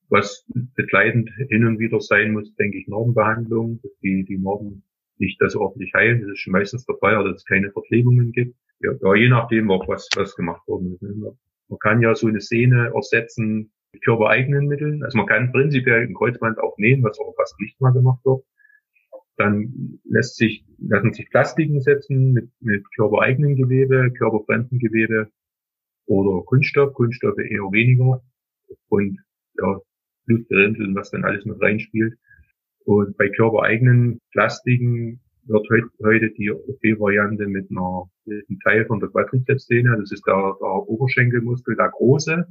[0.09, 0.45] was
[0.77, 4.83] begleitend hin und wieder sein muss, denke ich, Normenbehandlung, dass die, die Normen
[5.19, 6.21] nicht das ordentlich heilen.
[6.21, 8.55] Das ist schon meistens der Fall, dass es keine Verklebungen gibt.
[8.83, 11.03] Ja, ja je nachdem auch, was, was gemacht worden ist.
[11.03, 11.37] Ne?
[11.69, 15.03] Man kann ja so eine Szene ersetzen mit körpereigenen Mitteln.
[15.05, 18.45] Also man kann prinzipiell ein Kreuzband auch nähen, was auch fast nicht mal gemacht wird.
[19.37, 25.31] Dann lässt sich, lassen sich Plastiken setzen mit, mit körpereigenen Gewebe, körperfremden Gewebe
[26.07, 28.23] oder Kunststoff, Kunststoffe eher weniger.
[28.89, 29.19] Und
[29.55, 29.81] ja,
[30.27, 32.15] Blutgerinnsel was dann alles mit reinspielt.
[32.85, 35.67] Und bei körpereigenen Plastiken wird
[36.03, 40.89] heute die OP-Variante mit einer mit einem Teil von der Quadrizepssehne, das ist der, der
[40.89, 42.47] Oberschenkelmuskel, der große,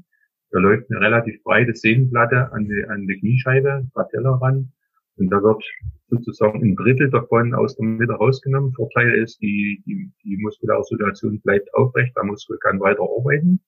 [0.51, 4.71] da läuft eine relativ breite Sehnenplatte an die, an die Kniescheibe, Patella ran.
[5.15, 5.63] Und da wird
[6.10, 8.73] sozusagen ein Drittel davon aus der Mitte rausgenommen.
[8.73, 13.62] Vorteil ist, die, die, die muskuläre Situation bleibt aufrecht, der Muskel kann weiter arbeiten.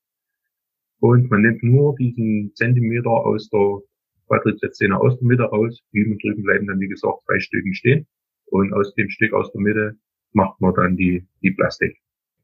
[1.00, 3.80] Und man nimmt nur diesen Zentimeter aus der
[4.28, 5.82] Quadrizepssehne aus der Mitte raus.
[5.92, 8.08] Drüben drüben bleiben dann, wie gesagt, zwei Stücken stehen.
[8.54, 9.98] Und aus dem Stück aus der Mitte
[10.34, 11.98] macht man dann die, die Plastik.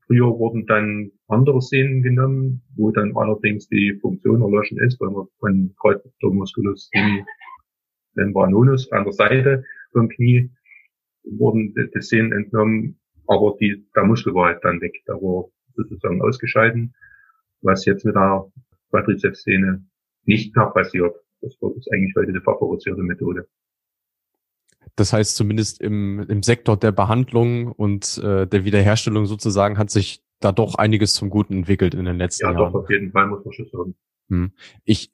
[0.07, 5.27] Früher wurden dann andere Sehnen genommen, wo dann allerdings die Funktion erloschen ist, weil man
[5.39, 6.89] von der Musculus
[8.15, 10.49] membranonus an der Seite vom Knie
[11.25, 15.03] wurden die Sehnen entnommen, aber die, der Muskel war halt dann weg.
[15.05, 15.45] Da war
[15.75, 16.91] sozusagen ausgeschalten,
[17.61, 18.51] was jetzt mit der
[18.89, 19.85] Quadrizepssehne
[20.25, 21.15] nicht mehr passiert.
[21.41, 23.47] Das ist eigentlich heute die favorisierte Methode.
[24.99, 30.23] Das heißt, zumindest im, im Sektor der Behandlung und äh, der Wiederherstellung sozusagen hat sich
[30.39, 32.63] da doch einiges zum Guten entwickelt in den letzten ja, Jahren.
[32.63, 33.95] Ja, doch, auf jeden Fall muss man schon sagen.
[34.29, 34.51] Hm.
[34.85, 35.11] Ich,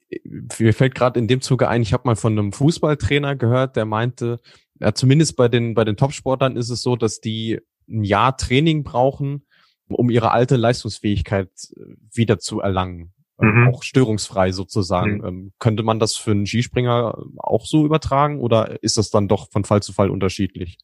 [0.58, 3.84] mir fällt gerade in dem Zuge ein, ich habe mal von einem Fußballtrainer gehört, der
[3.84, 4.40] meinte,
[4.80, 8.82] ja, zumindest bei den, bei den Topsportlern ist es so, dass die ein Jahr Training
[8.82, 9.46] brauchen,
[9.88, 11.80] um ihre alte Leistungsfähigkeit äh,
[12.12, 13.12] wieder zu erlangen.
[13.40, 13.68] Ähm, mhm.
[13.68, 15.18] auch störungsfrei sozusagen.
[15.18, 15.24] Mhm.
[15.24, 19.50] Ähm, könnte man das für einen Skispringer auch so übertragen oder ist das dann doch
[19.50, 20.78] von Fall zu Fall unterschiedlich?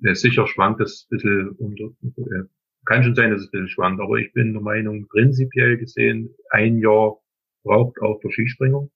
[0.00, 2.44] Ja, sicher schwankt das ein bisschen unter, äh,
[2.86, 6.34] kann schon sein, dass es ein bisschen schwankt, aber ich bin der Meinung, prinzipiell gesehen,
[6.50, 7.18] ein Jahr
[7.62, 8.88] braucht auch der Skispringer.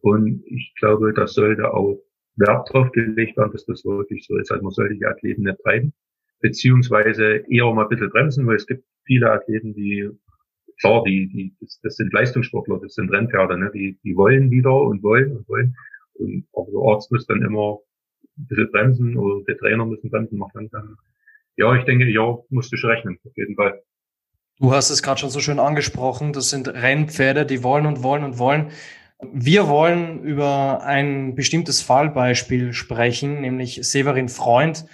[0.00, 1.98] Und ich glaube, das sollte auch
[2.36, 4.52] Wert drauf gelegt werden, dass das wirklich so ist.
[4.52, 5.94] Also man sollte die Athleten nicht treiben,
[6.40, 10.10] beziehungsweise eher mal ein bisschen bremsen, weil es gibt viele Athleten, die
[10.78, 13.70] klar, die, die, das, das sind Leistungssportler, das sind Rennpferde, ne?
[13.74, 15.76] die, die wollen wieder und wollen und wollen.
[16.14, 17.78] Und aber der Arzt muss dann immer
[18.36, 20.96] ein bisschen bremsen oder der Trainer muss bremsen, macht dann, dann
[21.56, 23.82] ja, ich denke, ja, musst du schon rechnen, auf jeden Fall.
[24.60, 26.32] Du hast es gerade schon so schön angesprochen.
[26.32, 28.70] Das sind Rennpferde, die wollen und wollen und wollen.
[29.20, 34.84] Wir wollen über ein bestimmtes Fallbeispiel sprechen, nämlich Severin Freund,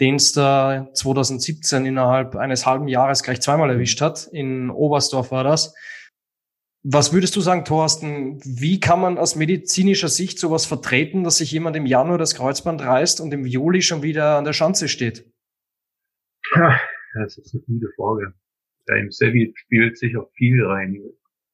[0.00, 4.28] den es da 2017 innerhalb eines halben Jahres gleich zweimal erwischt hat.
[4.32, 5.74] In Oberstdorf war das.
[6.82, 8.40] Was würdest du sagen, Thorsten?
[8.42, 12.80] Wie kann man aus medizinischer Sicht sowas vertreten, dass sich jemand im Januar das Kreuzband
[12.80, 15.30] reißt und im Juli schon wieder an der Schanze steht?
[16.56, 16.80] Ja,
[17.14, 18.32] das ist eine gute Frage.
[18.86, 20.98] Da im Sevi spielt sicher viel rein.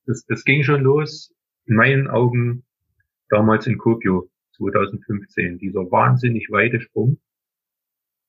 [0.06, 1.34] Das, das ging schon los,
[1.66, 2.64] in meinen Augen,
[3.28, 5.58] damals in Kokyo 2015.
[5.58, 7.18] Dieser wahnsinnig weite Sprung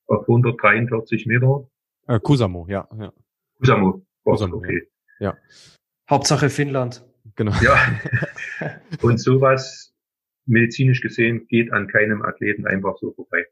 [0.08, 1.70] auf 143 Meter.
[2.08, 2.88] Äh, Kusamo, ja.
[2.98, 3.14] ja.
[3.60, 4.88] Kusamo, Kusamo okay.
[5.20, 5.32] Ja.
[5.32, 5.38] ja.
[6.10, 7.06] Hauptsache Finnland.
[7.36, 7.52] Genau.
[7.62, 7.78] Ja.
[9.02, 9.94] Und sowas,
[10.46, 13.46] medizinisch gesehen, geht an keinem Athleten einfach so vorbei.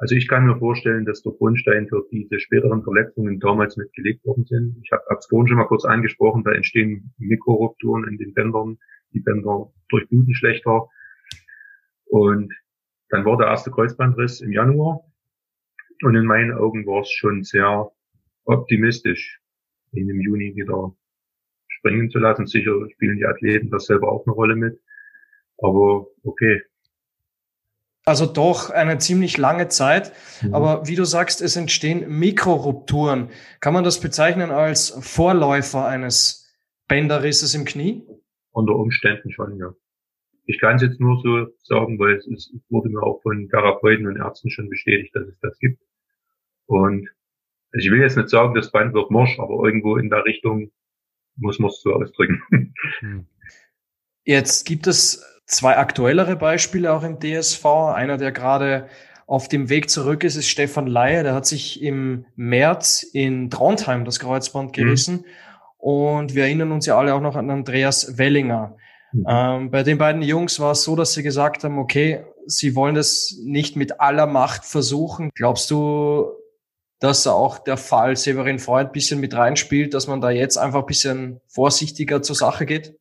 [0.00, 4.46] Also ich kann mir vorstellen, dass der Grundstein für diese späteren Verletzungen damals mitgelegt worden
[4.46, 4.78] sind.
[4.82, 8.78] Ich habe es vorhin schon mal kurz angesprochen, da entstehen Mikrorupturen in den Bändern,
[9.12, 10.88] die Bänder durchbluten schlechter.
[12.06, 12.50] Und
[13.10, 15.00] dann war der erste Kreuzbandriss im Januar.
[16.02, 17.90] Und in meinen Augen war es schon sehr
[18.44, 19.40] optimistisch,
[19.92, 20.94] ihn im Juni wieder
[21.68, 22.46] springen zu lassen.
[22.46, 24.80] Sicher spielen die Athleten das selber auch eine Rolle mit.
[25.58, 26.62] Aber okay.
[28.04, 30.12] Also doch eine ziemlich lange Zeit.
[30.42, 30.54] Mhm.
[30.54, 33.28] Aber wie du sagst, es entstehen Mikrorupturen.
[33.60, 36.52] Kann man das bezeichnen als Vorläufer eines
[36.88, 38.06] Bänderrisses im Knie?
[38.52, 39.72] Unter Umständen schon, ja.
[40.46, 44.08] Ich kann es jetzt nur so sagen, weil es, ist, wurde mir auch von Therapeuten
[44.08, 45.80] und Ärzten schon bestätigt, dass es das gibt.
[46.70, 47.08] Und
[47.72, 50.70] also ich will jetzt nicht sagen, das Band wird morsch, aber irgendwo in der Richtung
[51.36, 52.42] muss man es so ausdrücken.
[53.00, 53.26] Hm.
[54.24, 57.64] Jetzt gibt es zwei aktuellere Beispiele auch im DSV.
[57.94, 58.88] Einer, der gerade
[59.26, 61.22] auf dem Weg zurück ist, ist Stefan Leier.
[61.22, 64.72] Der hat sich im März in Trondheim das Kreuzband mhm.
[64.72, 65.14] gerissen.
[65.16, 65.24] Mhm.
[65.78, 68.76] Und wir erinnern uns ja alle auch noch an Andreas Wellinger.
[69.12, 69.24] Mhm.
[69.28, 72.94] Ähm, bei den beiden Jungs war es so, dass sie gesagt haben, okay, sie wollen
[72.94, 75.30] das nicht mit aller Macht versuchen.
[75.34, 76.39] Glaubst du,
[77.00, 80.86] dass auch der Fall Severin Freund bisschen mit reinspielt, dass man da jetzt einfach ein
[80.86, 82.94] bisschen vorsichtiger zur Sache geht?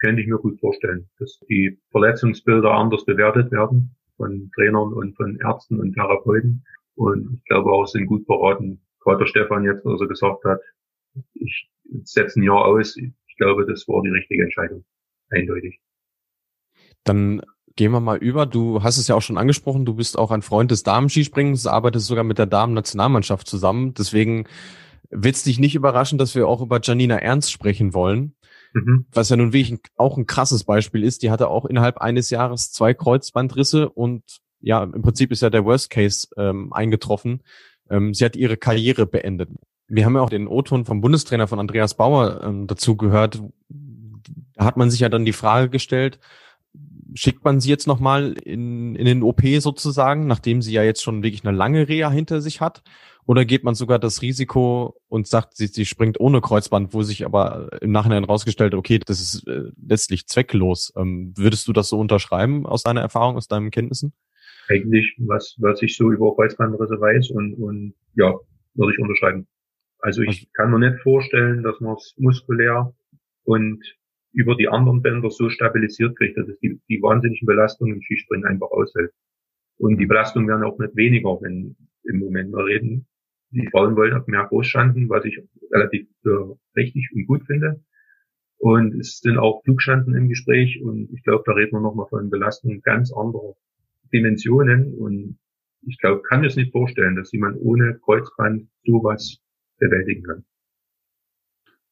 [0.00, 5.38] Könnte ich mir gut vorstellen, dass die Verletzungsbilder anders bewertet werden von Trainern und von
[5.40, 6.64] Ärzten und Therapeuten.
[6.94, 8.80] Und ich glaube auch, sind gut beraten.
[9.00, 10.60] Gerade Stefan jetzt, was er gesagt hat,
[11.34, 11.70] ich
[12.04, 12.96] setze ein Jahr aus.
[12.96, 14.84] Ich glaube, das war die richtige Entscheidung.
[15.30, 15.80] Eindeutig.
[17.04, 17.42] Dann
[17.76, 18.46] Gehen wir mal über.
[18.46, 22.06] Du hast es ja auch schon angesprochen, du bist auch ein Freund des Damenskispringens, arbeitest
[22.06, 23.94] sogar mit der Damen-Nationalmannschaft zusammen.
[23.94, 24.46] Deswegen
[25.10, 28.34] wird es dich nicht überraschen, dass wir auch über Janina Ernst sprechen wollen.
[28.72, 29.06] Mhm.
[29.12, 31.22] Was ja nun wirklich auch ein krasses Beispiel ist.
[31.22, 34.22] Die hatte auch innerhalb eines Jahres zwei Kreuzbandrisse und
[34.60, 37.42] ja, im Prinzip ist ja der Worst Case ähm, eingetroffen.
[37.88, 39.48] Ähm, sie hat ihre Karriere beendet.
[39.88, 43.42] Wir haben ja auch den O-Ton vom Bundestrainer von Andreas Bauer ähm, dazu gehört.
[44.54, 46.20] Da hat man sich ja dann die Frage gestellt,
[47.14, 51.22] schickt man sie jetzt nochmal in, in den OP sozusagen, nachdem sie ja jetzt schon
[51.22, 52.82] wirklich eine lange Reha hinter sich hat?
[53.26, 57.24] Oder geht man sogar das Risiko und sagt, sie, sie springt ohne Kreuzband, wo sich
[57.24, 60.92] aber im Nachhinein rausgestellt, okay, das ist äh, letztlich zwecklos.
[60.96, 64.12] Ähm, würdest du das so unterschreiben aus deiner Erfahrung, aus deinen Kenntnissen?
[64.68, 68.34] Eigentlich, was, was ich so über Kreuzbandrisse weiß und, und ja,
[68.74, 69.46] würde ich unterschreiben.
[70.00, 72.94] Also ich kann mir nicht vorstellen, dass man es muskulär
[73.44, 73.84] und
[74.32, 78.46] über die anderen Bänder so stabilisiert kriegt, dass es die, die wahnsinnigen Belastungen im Skispringen
[78.46, 79.12] einfach aushält.
[79.78, 83.06] Und die Belastungen werden auch nicht weniger, wenn im Moment wir reden.
[83.50, 85.40] Die Frauen wollen auf mehr Großschanden, was ich
[85.72, 86.30] relativ äh,
[86.76, 87.82] richtig und gut finde.
[88.58, 92.28] Und es sind auch Flugschanden im Gespräch und ich glaube, da reden wir nochmal von
[92.28, 93.54] Belastungen ganz anderer
[94.12, 95.38] Dimensionen und
[95.86, 99.40] ich glaube, kann es nicht vorstellen, dass jemand ohne Kreuzband sowas
[99.78, 100.44] bewältigen kann.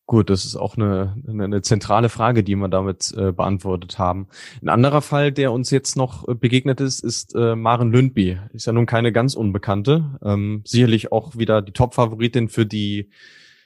[0.09, 4.29] Gut, das ist auch eine, eine, zentrale Frage, die wir damit äh, beantwortet haben.
[4.62, 8.38] Ein anderer Fall, der uns jetzt noch äh, begegnet ist, ist äh, Maren Lündby.
[8.55, 10.18] Ist ja nun keine ganz unbekannte.
[10.25, 13.11] Ähm, sicherlich auch wieder die Top-Favoritin für die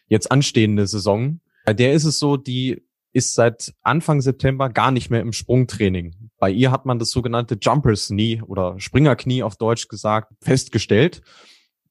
[0.08, 1.38] jetzt anstehende Saison.
[1.64, 6.30] Bei der ist es so, die ist seit Anfang September gar nicht mehr im Sprungtraining.
[6.40, 11.22] Bei ihr hat man das sogenannte Jumpers Knee oder Springerknie auf Deutsch gesagt festgestellt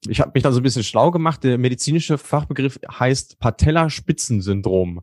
[0.07, 1.43] ich habe mich da so ein bisschen schlau gemacht.
[1.43, 5.01] Der medizinische Fachbegriff heißt Patellaspitzensyndrom.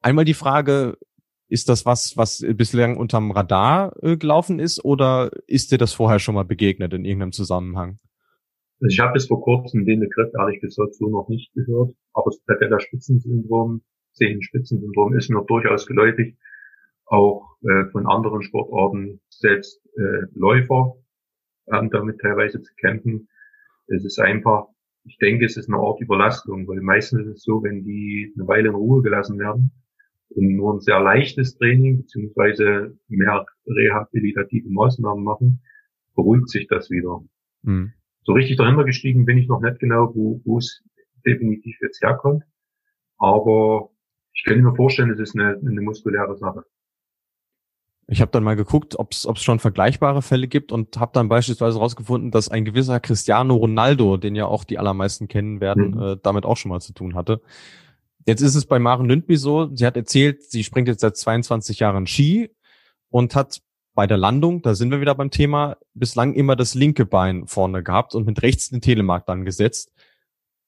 [0.00, 0.96] Einmal die Frage,
[1.48, 6.18] ist das was, was bislang unterm Radar äh, gelaufen ist oder ist dir das vorher
[6.18, 7.98] schon mal begegnet in irgendeinem Zusammenhang?
[8.80, 12.26] Also ich habe bis vor kurzem den Begriff ehrlich gesagt so noch nicht gehört, aber
[12.26, 13.82] das Patellaspitzensyndrom,
[14.12, 16.36] Sehenspitzensyndrom ist mir durchaus geläufig.
[17.06, 20.96] Auch äh, von anderen Sportarten, selbst äh, Läufer
[21.70, 23.28] haben damit teilweise zu kämpfen.
[23.88, 24.68] Es ist einfach
[25.08, 28.46] ich denke, es ist eine Art Überlastung, weil meistens ist es so, wenn die eine
[28.46, 29.72] Weile in Ruhe gelassen werden
[30.28, 35.62] und nur ein sehr leichtes Training beziehungsweise mehr rehabilitative Maßnahmen machen,
[36.14, 37.22] beruhigt sich das wieder.
[37.62, 37.92] Mhm.
[38.24, 40.84] So richtig dahinter gestiegen bin ich noch nicht genau, wo, wo es
[41.24, 42.44] definitiv jetzt herkommt.
[43.16, 43.90] Aber
[44.34, 46.64] ich könnte mir vorstellen, es ist eine, eine muskuläre Sache.
[48.10, 51.76] Ich habe dann mal geguckt, ob es schon vergleichbare Fälle gibt und habe dann beispielsweise
[51.76, 56.02] herausgefunden, dass ein gewisser Cristiano Ronaldo, den ja auch die allermeisten kennen werden, mhm.
[56.02, 57.42] äh, damit auch schon mal zu tun hatte.
[58.26, 61.80] Jetzt ist es bei Maren Lündby so, sie hat erzählt, sie springt jetzt seit 22
[61.80, 62.50] Jahren Ski
[63.10, 63.60] und hat
[63.94, 67.82] bei der Landung, da sind wir wieder beim Thema, bislang immer das linke Bein vorne
[67.82, 69.92] gehabt und mit rechts den Telemark dann gesetzt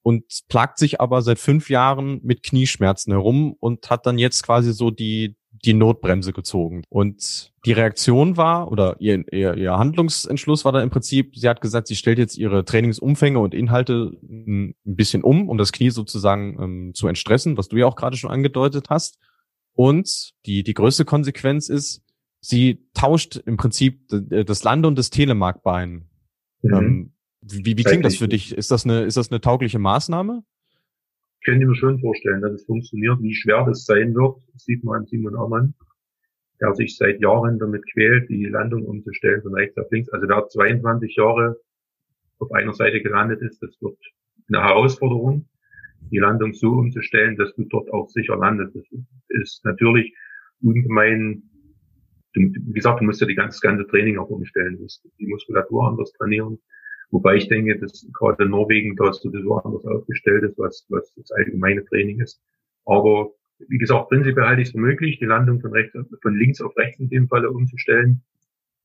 [0.02, 4.72] und plagt sich aber seit fünf Jahren mit Knieschmerzen herum und hat dann jetzt quasi
[4.72, 6.82] so die, die Notbremse gezogen.
[6.88, 11.60] Und die Reaktion war, oder ihr, ihr, ihr Handlungsentschluss war dann im Prinzip, sie hat
[11.60, 16.56] gesagt, sie stellt jetzt ihre Trainingsumfänge und Inhalte ein bisschen um, um das Knie sozusagen
[16.60, 19.18] ähm, zu entstressen, was du ja auch gerade schon angedeutet hast.
[19.74, 22.02] Und die, die größte Konsequenz ist,
[22.40, 26.08] sie tauscht im Prinzip das Land- und das Telemarkbein.
[26.62, 26.74] Mhm.
[26.74, 28.52] Ähm, wie, wie klingt das für dich?
[28.52, 30.42] Ist das eine, ist das eine taugliche Maßnahme?
[31.44, 33.20] Könnte mir schon vorstellen, dass es funktioniert.
[33.22, 35.74] Wie schwer das sein wird, sieht man an Simon Ammann,
[36.60, 40.10] der sich seit Jahren damit quält, die Landung umzustellen von rechts auf links.
[40.10, 41.56] Also wer 22 Jahre
[42.38, 43.98] auf einer Seite gelandet ist, das wird
[44.48, 45.48] eine Herausforderung,
[46.10, 48.74] die Landung so umzustellen, dass du dort auch sicher landest.
[48.74, 48.84] Das
[49.28, 50.14] ist natürlich
[50.62, 51.42] ungemein,
[52.34, 56.12] wie gesagt, du musst ja die ganze, ganze Training auch umstellen, musst die Muskulatur anders
[56.12, 56.58] trainieren,
[57.10, 61.84] Wobei ich denke, dass gerade Norwegen da sowieso anders aufgestellt ist, was, was das allgemeine
[61.84, 62.40] Training ist.
[62.84, 63.30] Aber
[63.68, 66.76] wie gesagt, prinzipiell halte ich es für möglich, die Landung von rechts, von links auf
[66.76, 68.22] rechts in dem Falle umzustellen.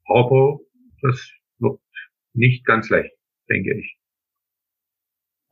[0.07, 0.59] Aber
[1.01, 1.79] das wird
[2.33, 3.15] nicht ganz leicht,
[3.49, 3.97] denke ich.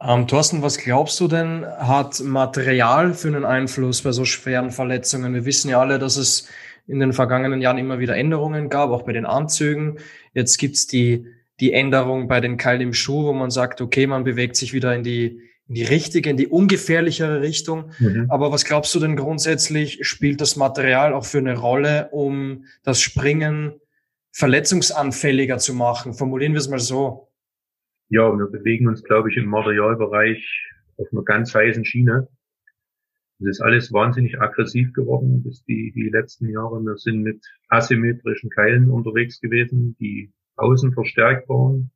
[0.02, 5.34] Ähm, Thorsten, was glaubst du denn, hat Material für einen Einfluss bei so schweren Verletzungen?
[5.34, 6.50] Wir wissen ja alle, dass es
[6.88, 10.00] in den vergangenen Jahren immer wieder Änderungen gab, auch bei den Anzügen.
[10.34, 11.28] Jetzt gibt's die
[11.60, 14.96] die Änderung bei den Keilen im Schuh, wo man sagt, okay, man bewegt sich wieder
[14.96, 17.92] in die, in die richtige, in die ungefährlichere Richtung.
[18.00, 18.26] Mhm.
[18.30, 23.02] Aber was glaubst du denn grundsätzlich, spielt das Material auch für eine Rolle, um das
[23.02, 23.74] Springen
[24.32, 26.14] verletzungsanfälliger zu machen?
[26.14, 27.30] Formulieren wir es mal so.
[28.10, 32.28] Ja, wir bewegen uns, glaube ich, im Materialbereich auf einer ganz heißen Schiene.
[33.40, 36.80] Es ist alles wahnsinnig aggressiv geworden bis die, die letzten Jahre.
[36.82, 41.92] Wir sind mit asymmetrischen Keilen unterwegs gewesen, die außen verstärkt waren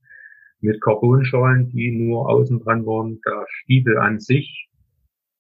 [0.60, 3.20] mit Carbonschalen, die nur außen dran waren.
[3.26, 4.70] Der Stiefel an sich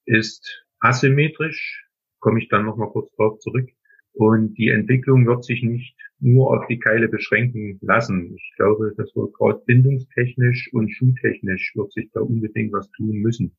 [0.05, 1.87] ist asymmetrisch,
[2.19, 3.69] komme ich dann nochmal kurz drauf zurück.
[4.13, 8.33] Und die Entwicklung wird sich nicht nur auf die Keile beschränken lassen.
[8.35, 13.55] Ich glaube, dass wir gerade bindungstechnisch und schuhtechnisch wird sich da unbedingt was tun müssen.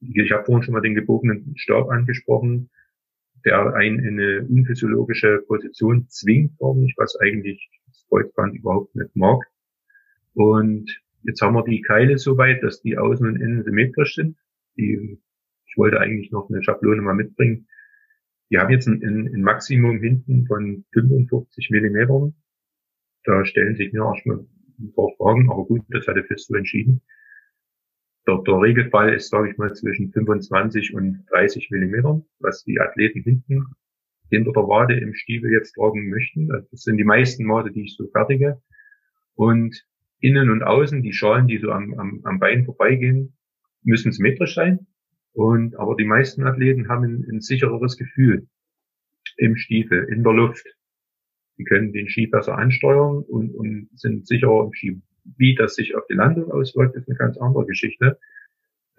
[0.00, 2.70] Ich habe vorhin schon mal den gebogenen Stab angesprochen,
[3.44, 9.42] der einen in eine unphysiologische Position zwingt, was eigentlich das Kreuzband überhaupt nicht mag.
[10.34, 10.90] Und
[11.22, 14.36] jetzt haben wir die Keile so weit, dass die Außen und Innen symmetrisch sind.
[14.76, 15.18] Die,
[15.66, 17.66] ich wollte eigentlich noch eine Schablone mal mitbringen.
[18.50, 22.34] Die haben jetzt ein, ein Maximum hinten von 55 Millimetern.
[23.24, 24.46] Da stellen sich mir erstmal
[24.78, 27.02] ein paar Fragen, aber gut, das hat der FIS so entschieden.
[28.26, 33.22] Der, der Regelfall ist, sage ich mal, zwischen 25 und 30 Millimetern, was die Athleten
[33.22, 33.66] hinten
[34.30, 36.48] hinter der Wade im Stiefel jetzt tragen möchten.
[36.48, 38.60] Das sind die meisten Maße, die ich so fertige.
[39.34, 39.84] Und
[40.20, 43.36] innen und außen, die Schalen, die so am, am, am Bein vorbeigehen,
[43.82, 44.86] müssen symmetrisch sein.
[45.32, 48.46] Und, aber die meisten Athleten haben ein, ein sichereres Gefühl
[49.36, 50.66] im Stiefel, in der Luft.
[51.56, 55.02] Sie können den Ski besser ansteuern und, und sind sicherer im Ski.
[55.36, 58.18] Wie das sich auf die Landung auswirkt, ist eine ganz andere Geschichte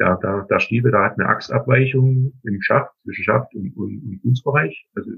[0.01, 4.19] der, der, der Stiefel, der hat eine Achsabweichung im Schaft, zwischen Schaft und, und, und
[4.23, 4.87] Fußbereich.
[4.95, 5.11] Also,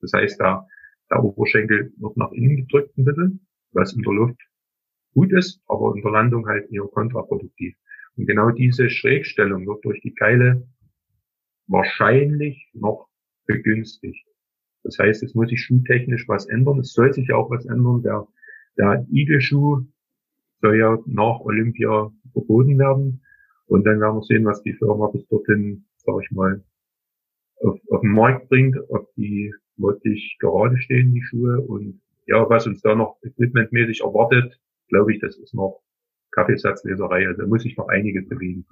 [0.00, 0.66] das heißt, da,
[1.10, 4.40] der Oberschenkel wird nach innen gedrückt ein bisschen, was in der Luft
[5.14, 7.74] gut ist, aber in der Landung halt eher kontraproduktiv.
[8.16, 10.66] Und genau diese Schrägstellung wird durch die Keile
[11.66, 13.08] wahrscheinlich noch
[13.46, 14.24] begünstigt.
[14.84, 16.78] Das heißt, es muss sich schuhtechnisch was ändern.
[16.78, 18.02] Es soll sich auch was ändern.
[18.02, 18.26] Der,
[18.78, 19.84] der Igelschuh
[20.60, 23.22] soll ja nach Olympia verboten werden.
[23.70, 26.60] Und dann werden wir sehen, was die Firma bis dorthin, sage ich mal,
[27.60, 31.60] auf, auf den Markt bringt, ob die wirklich gerade stehen, die Schuhe.
[31.60, 35.82] Und ja, was uns da noch equipmentmäßig erwartet, glaube ich, das ist noch
[36.32, 37.28] Kaffeesatzleserei.
[37.28, 38.66] Also da muss ich noch einiges bewegen.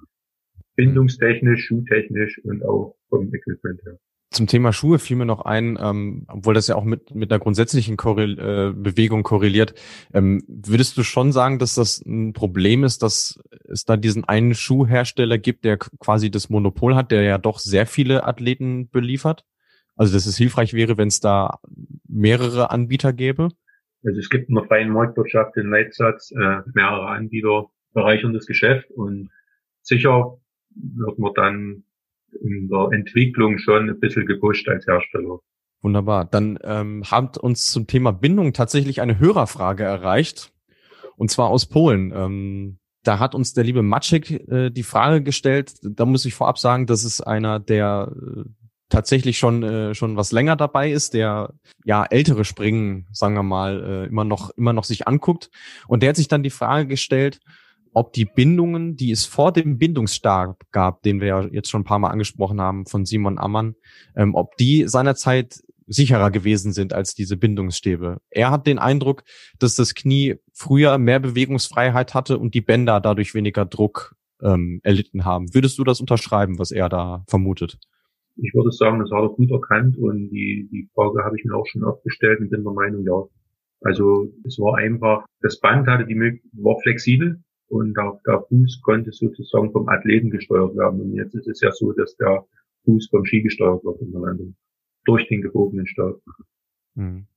[0.75, 3.97] Bindungstechnisch, schuhtechnisch und auch vom Equipment her.
[4.31, 7.39] Zum Thema Schuhe fiel mir noch ein, ähm, obwohl das ja auch mit, mit einer
[7.39, 9.73] grundsätzlichen Korrel äh, Bewegung korreliert.
[10.13, 14.53] Ähm, würdest du schon sagen, dass das ein Problem ist, dass es da diesen einen
[14.53, 19.45] Schuhhersteller gibt, der quasi das Monopol hat, der ja doch sehr viele Athleten beliefert?
[19.95, 21.59] Also dass es hilfreich wäre, wenn es da
[22.07, 23.49] mehrere Anbieter gäbe?
[24.05, 28.91] Also es gibt in der freien Marktwirtschaft den Leitsatz, äh, mehrere Anbieter bereichern das Geschäft
[28.91, 29.29] und
[29.81, 30.37] sicher
[30.75, 31.83] wird man dann
[32.41, 35.39] in der Entwicklung schon ein bisschen gepusht als Hersteller.
[35.81, 36.25] Wunderbar.
[36.25, 40.51] Dann ähm, hat uns zum Thema Bindung tatsächlich eine Hörerfrage erreicht.
[41.15, 42.13] Und zwar aus Polen.
[42.15, 45.73] Ähm, da hat uns der liebe Maciek äh, die Frage gestellt.
[45.81, 48.43] Da muss ich vorab sagen, das ist einer, der äh,
[48.89, 51.53] tatsächlich schon äh, schon was länger dabei ist, der
[51.85, 55.49] ja ältere Springen, sagen wir mal, äh, immer noch immer noch sich anguckt.
[55.87, 57.39] Und der hat sich dann die Frage gestellt,
[57.93, 61.85] ob die Bindungen, die es vor dem Bindungsstab gab, den wir ja jetzt schon ein
[61.85, 63.75] paar Mal angesprochen haben von Simon Ammann,
[64.15, 68.21] ähm, ob die seinerzeit sicherer gewesen sind als diese Bindungsstäbe.
[68.29, 69.23] Er hat den Eindruck,
[69.57, 75.25] dass das Knie früher mehr Bewegungsfreiheit hatte und die Bänder dadurch weniger Druck ähm, erlitten
[75.25, 75.53] haben.
[75.53, 77.79] Würdest du das unterschreiben, was er da vermutet?
[78.35, 81.55] Ich würde sagen, das hat er gut erkannt und die, die Frage habe ich mir
[81.55, 83.23] auch schon oft gestellt und bin der Meinung, ja.
[83.81, 88.81] Also es war einfach, das Band hatte die Möglichkeit, war flexibel, und auch der Fuß
[88.81, 91.01] konnte sozusagen vom Athleten gesteuert werden.
[91.01, 92.45] Und jetzt ist es ja so, dass der
[92.85, 94.55] Fuß vom Ski gesteuert wird in der Landung
[95.05, 96.19] durch den gebogenen Stab.
[96.95, 97.27] Mhm.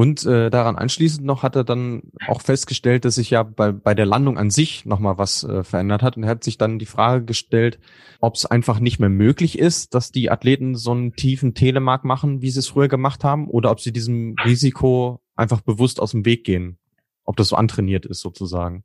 [0.00, 3.94] Und äh, daran anschließend noch hat er dann auch festgestellt, dass sich ja bei, bei
[3.94, 6.16] der Landung an sich nochmal was äh, verändert hat.
[6.16, 7.78] Und er hat sich dann die Frage gestellt,
[8.18, 12.40] ob es einfach nicht mehr möglich ist, dass die Athleten so einen tiefen Telemark machen,
[12.40, 16.24] wie sie es früher gemacht haben, oder ob sie diesem Risiko einfach bewusst aus dem
[16.24, 16.78] Weg gehen.
[17.24, 18.84] Ob das so antrainiert ist sozusagen.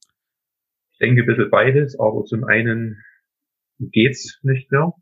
[0.95, 3.03] Ich denke ein bisschen beides, aber zum einen
[3.79, 4.93] geht's nicht mehr.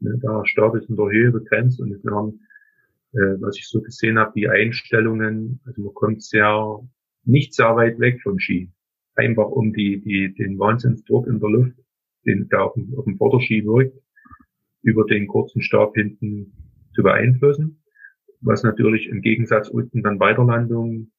[0.00, 2.40] Ne, da Stab ist in der Höhe begrenzt und wir haben,
[3.12, 6.80] äh, was ich so gesehen habe, die Einstellungen, also man kommt sehr,
[7.22, 8.72] nicht sehr weit weg vom Ski.
[9.14, 11.78] Einfach um die, die, den Wahnsinnsdruck in der Luft,
[12.26, 13.96] den der auf dem, auf dem Vorderski wirkt,
[14.82, 16.52] über den kurzen Stab hinten
[16.92, 17.84] zu beeinflussen.
[18.40, 21.12] Was natürlich im Gegensatz unten dann Weiterlandung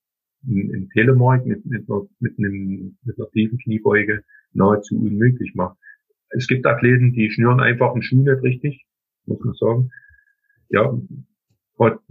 [0.47, 4.23] in Telemark mit, mit, einer, mit, einem, mit einer tiefen Kniebeuge
[4.53, 5.77] nahezu unmöglich macht.
[6.29, 8.85] Es gibt Athleten, die schnüren einfach einen Schuh nicht richtig,
[9.25, 9.91] muss man sagen.
[10.69, 10.97] Ja,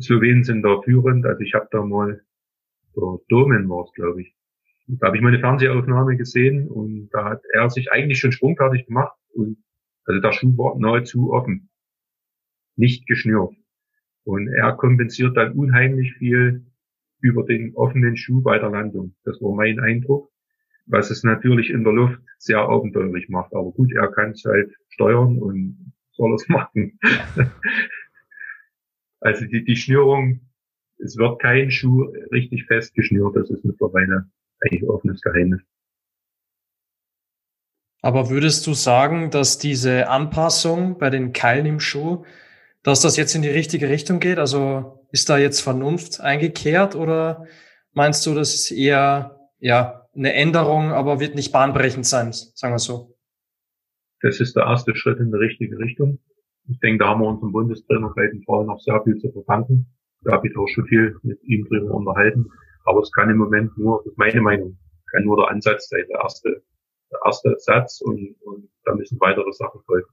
[0.00, 2.20] Slowenen sind da führend, also ich habe da mal,
[3.28, 4.34] Domen war es, glaube ich.
[4.86, 9.16] Da habe ich meine Fernsehaufnahme gesehen und da hat er sich eigentlich schon sprungfertig gemacht
[9.32, 9.56] und
[10.04, 11.70] also der Schuh war nahezu offen,
[12.76, 13.54] nicht geschnürt.
[14.24, 16.66] Und er kompensiert dann unheimlich viel
[17.24, 19.14] über den offenen Schuh bei der Landung.
[19.24, 20.30] Das war mein Eindruck,
[20.84, 23.54] was es natürlich in der Luft sehr abenteuerlich macht.
[23.54, 26.98] Aber gut, er kann es halt steuern und soll es machen.
[29.20, 30.50] also die, die Schnürung,
[30.98, 33.36] es wird kein Schuh richtig fest geschnürt.
[33.36, 34.26] Das ist mittlerweile
[34.60, 35.62] eigentlich offenes Geheimnis.
[38.02, 42.26] Aber würdest du sagen, dass diese Anpassung bei den Keilen im Schuh,
[42.84, 44.38] dass das jetzt in die richtige Richtung geht?
[44.38, 47.46] Also ist da jetzt Vernunft eingekehrt oder
[47.92, 52.78] meinst du, das ist eher ja eine Änderung, aber wird nicht bahnbrechend sein, sagen wir
[52.78, 53.16] so?
[54.20, 56.18] Das ist der erste Schritt in die richtige Richtung.
[56.68, 59.86] Ich denke, da haben wir unseren Bundestrainer den Frauen noch sehr viel zu verdanken.
[60.22, 62.46] Da habe ich auch schon viel mit ihm drüber unterhalten.
[62.84, 64.78] Aber es kann im Moment nur, das ist meine Meinung,
[65.10, 66.62] kann nur der Ansatz sein, der erste,
[67.10, 70.08] der erste Satz und, und da müssen weitere Sachen folgen.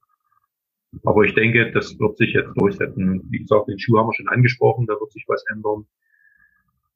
[1.04, 3.24] Aber ich denke, das wird sich jetzt durchsetzen.
[3.30, 5.86] Wie gesagt, den Schuh haben wir schon angesprochen, da wird sich was ändern.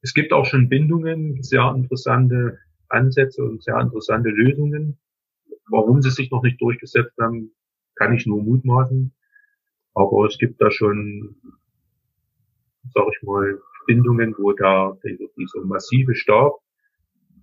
[0.02, 4.98] Es gibt auch schon Bindungen, sehr interessante Ansätze und sehr interessante Lösungen.
[5.68, 7.50] Warum sie sich noch nicht durchgesetzt haben,
[7.96, 9.12] kann ich nur mutmaßen.
[9.94, 11.36] Aber es gibt da schon,
[12.94, 14.96] sag ich mal, Bindungen, wo da
[15.36, 16.58] dieser massive Stab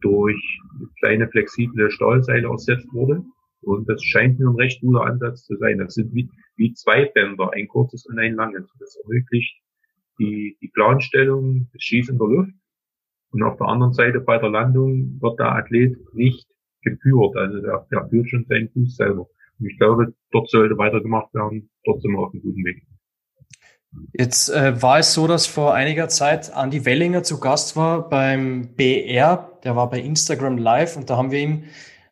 [0.02, 0.62] durch
[1.00, 3.26] kleine flexible Stahlseile ersetzt wurde
[3.64, 5.78] und das scheint mir ein recht guter Ansatz zu sein.
[5.80, 8.70] Das sind wie, wie zwei Bänder, ein kurzes und ein langes.
[8.80, 9.56] Das ermöglicht
[10.20, 12.54] die, die Planstellung Schießen in der Luft.
[13.32, 16.48] Und auf der anderen Seite bei der Landung wird der Athlet nicht
[16.84, 17.36] geführt.
[17.36, 19.28] Also der, der führt schon seinen Fuß selber.
[19.60, 21.70] Und ich glaube, dort sollte weitergemacht werden.
[21.84, 22.84] Dort sind wir auf einem guten Weg.
[24.14, 28.76] Jetzt äh, war es so, dass vor einiger Zeit Andy Wellinger zu Gast war beim
[28.76, 29.52] BR.
[29.64, 31.64] Der war bei Instagram Live und da haben wir ihm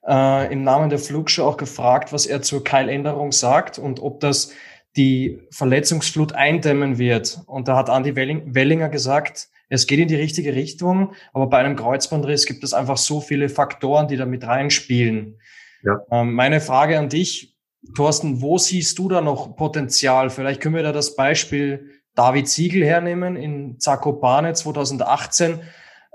[0.08, 4.52] äh, im Namen der Flugshow auch gefragt, was er zur Keiländerung sagt und ob das
[4.97, 7.41] die Verletzungsflut eindämmen wird.
[7.45, 11.78] Und da hat Andy Wellinger gesagt, es geht in die richtige Richtung, aber bei einem
[11.78, 15.39] Kreuzbandriss gibt es einfach so viele Faktoren, die da mit reinspielen.
[15.84, 16.02] Ja.
[16.12, 17.56] Ähm, meine Frage an dich,
[17.95, 20.30] Thorsten, wo siehst du da noch Potenzial?
[20.30, 25.62] Vielleicht können wir da das Beispiel David Siegel hernehmen in Zakopane 2018,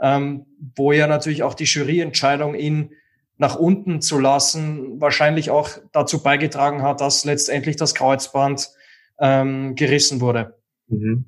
[0.02, 2.90] ähm, wo ja natürlich auch die Juryentscheidung ihn
[3.38, 8.70] nach unten zu lassen wahrscheinlich auch dazu beigetragen hat, dass letztendlich das Kreuzband
[9.20, 10.54] ähm, gerissen wurde.
[10.88, 11.26] Mhm.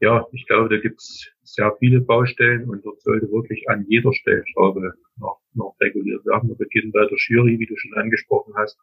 [0.00, 4.92] Ja, ich glaube, da gibt's sehr viele Baustellen und dort sollte wirklich an jeder Stellschraube
[5.16, 6.50] noch, noch reguliert werden.
[6.50, 8.78] Wir beginnen bei der Jury, wie du schon angesprochen hast.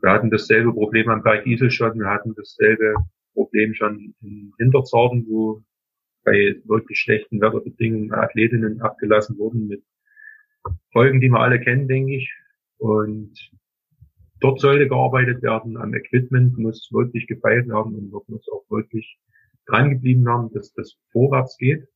[0.00, 1.98] Wir hatten dasselbe Problem am Berg Isel schon.
[1.98, 2.94] Wir hatten dasselbe
[3.34, 5.62] Problem schon in Hinterzarten, wo
[6.24, 9.82] bei wirklich schlechten Wetterbedingungen Athletinnen abgelassen wurden mit
[10.92, 12.32] Folgen, die wir alle kennen, denke ich.
[12.78, 13.32] Und
[14.40, 15.76] dort sollte gearbeitet werden.
[15.76, 19.18] Am Equipment muss wirklich gefeilt werden und dort muss auch wirklich
[19.66, 21.86] dran geblieben werden, dass das vorwärts geht.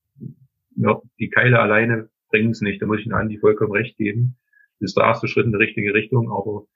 [0.76, 2.80] Ja, die Keile alleine bringen es nicht.
[2.82, 4.36] Da muss ich Ihnen Andi vollkommen recht geben.
[4.80, 6.30] Das ist der erste Schritt in die richtige Richtung.
[6.30, 6.66] Aber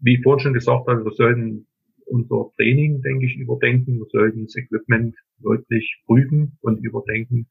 [0.00, 1.66] wie ich vorhin schon gesagt habe, wir sollten
[2.06, 3.98] unser Training, denke ich, überdenken.
[3.98, 7.48] Wir sollten das Equipment wirklich prüfen und überdenken.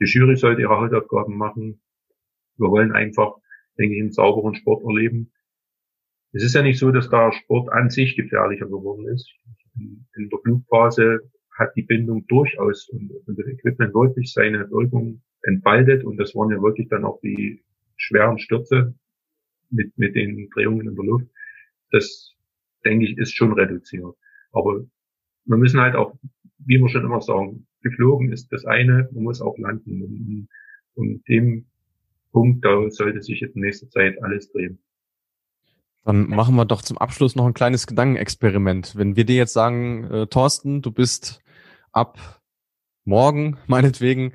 [0.00, 1.80] Die Jury sollte ihre Hausaufgaben machen.
[2.58, 3.36] Wir wollen einfach,
[3.78, 5.32] denke ich, einen sauberen Sport erleben.
[6.32, 9.32] Es ist ja nicht so, dass der Sport an sich gefährlicher geworden ist.
[9.76, 11.20] In der Flugphase
[11.56, 16.50] hat die Bindung durchaus und, und das Equipment wirklich seine Wirkung entfaltet und das waren
[16.50, 17.62] ja wirklich dann auch die
[17.96, 18.94] schweren Stürze
[19.70, 21.26] mit, mit den Drehungen in der Luft.
[21.90, 22.34] Das,
[22.84, 24.14] denke ich, ist schon reduziert.
[24.52, 24.84] Aber
[25.44, 26.16] wir müssen halt auch,
[26.58, 30.02] wie wir schon immer sagen, geflogen ist das eine, man muss auch landen.
[30.02, 30.48] Und,
[30.94, 31.66] und dem
[32.32, 34.78] Punkt, da sollte sich jetzt in nächster Zeit alles drehen.
[36.04, 38.96] Dann machen wir doch zum Abschluss noch ein kleines Gedankenexperiment.
[38.96, 41.42] Wenn wir dir jetzt sagen, äh, Thorsten, du bist
[41.92, 42.42] ab
[43.04, 44.32] morgen, meinetwegen,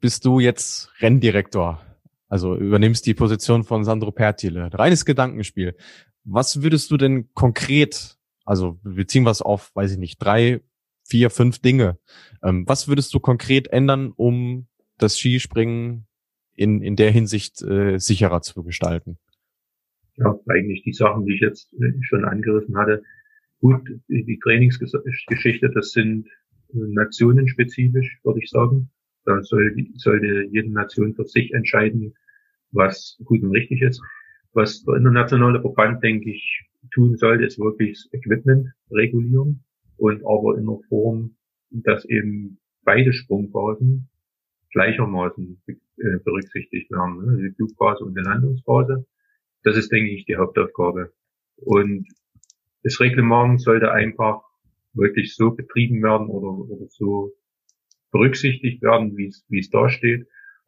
[0.00, 1.80] bist du jetzt Renndirektor.
[2.28, 4.70] Also übernimmst die Position von Sandro Pertile.
[4.72, 5.76] Reines Gedankenspiel.
[6.24, 8.16] Was würdest du denn konkret,
[8.46, 10.62] also wir ziehen was auf, weiß ich nicht, drei,
[11.04, 11.98] vier, fünf Dinge.
[12.42, 14.66] Ähm, was würdest du konkret ändern, um
[14.96, 16.06] das Skispringen
[16.54, 19.18] in, in der Hinsicht äh, sicherer zu gestalten?
[20.16, 23.02] Ja, eigentlich die Sachen, die ich jetzt äh, schon angerissen hatte.
[23.60, 28.90] Gut, die Trainingsgeschichte, das sind äh, nationenspezifisch, würde ich sagen.
[29.24, 32.14] Da soll, sollte jede Nation für sich entscheiden,
[32.72, 34.02] was gut und richtig ist.
[34.52, 39.62] Was der internationale Verband, denke ich, tun sollte, ist wirklich das Equipment regulieren
[39.96, 41.36] und aber in der Form,
[41.70, 44.08] dass eben beide Sprungphasen
[44.72, 47.24] gleichermaßen äh, berücksichtigt werden.
[47.24, 47.48] Ne?
[47.48, 49.06] Die Flugphase und die Landungsphase.
[49.62, 51.12] Das ist, denke ich, die Hauptaufgabe.
[51.56, 52.08] Und
[52.82, 54.42] das Reglement sollte einfach
[54.94, 57.32] wirklich so betrieben werden oder, oder so
[58.10, 60.26] berücksichtigt werden, wie es, wie es da steht.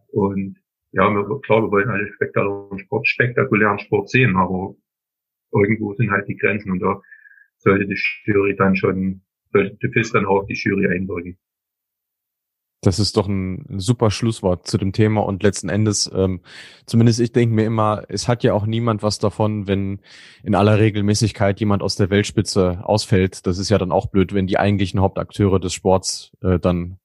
[0.09, 0.59] Und
[0.93, 4.77] ja, wir, klar, wir wollen alle spektakulären Sport, spektakulären Sport sehen, aber
[5.53, 7.03] irgendwo sind halt die Grenzen und da
[7.59, 11.39] sollte die Jury dann schon, sollte die FIS dann auch die Jury einwirken.
[12.85, 16.41] Das ist doch ein super Schlusswort zu dem Thema und letzten Endes, ähm,
[16.85, 20.01] zumindest ich denke mir immer, es hat ja auch niemand was davon, wenn
[20.43, 23.47] in aller Regelmäßigkeit jemand aus der Weltspitze ausfällt.
[23.47, 26.99] Das ist ja dann auch blöd, wenn die eigentlichen Hauptakteure des Sports äh, dann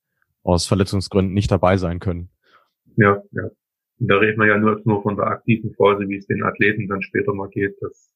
[0.43, 2.29] aus Verletzungsgründen nicht dabei sein können.
[2.97, 3.49] Ja, ja.
[3.99, 6.87] Und da reden wir ja nur, nur von der aktiven Phase, wie es den Athleten
[6.87, 7.75] dann später mal geht.
[7.81, 8.13] Das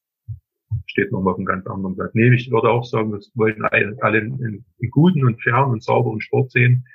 [0.86, 2.14] steht nochmal auf einem ganz anderen Blatt.
[2.14, 6.20] Nee, ich würde auch sagen, wir wollten alle, alle einen guten und fairen und sauberen
[6.20, 6.86] Sport sehen.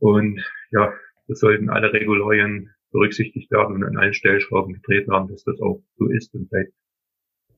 [0.00, 0.92] Und ja,
[1.28, 5.80] das sollten alle Regularien berücksichtigt werden und an allen Stellschrauben gedreht werden, dass das auch
[5.96, 6.72] so ist und bleibt.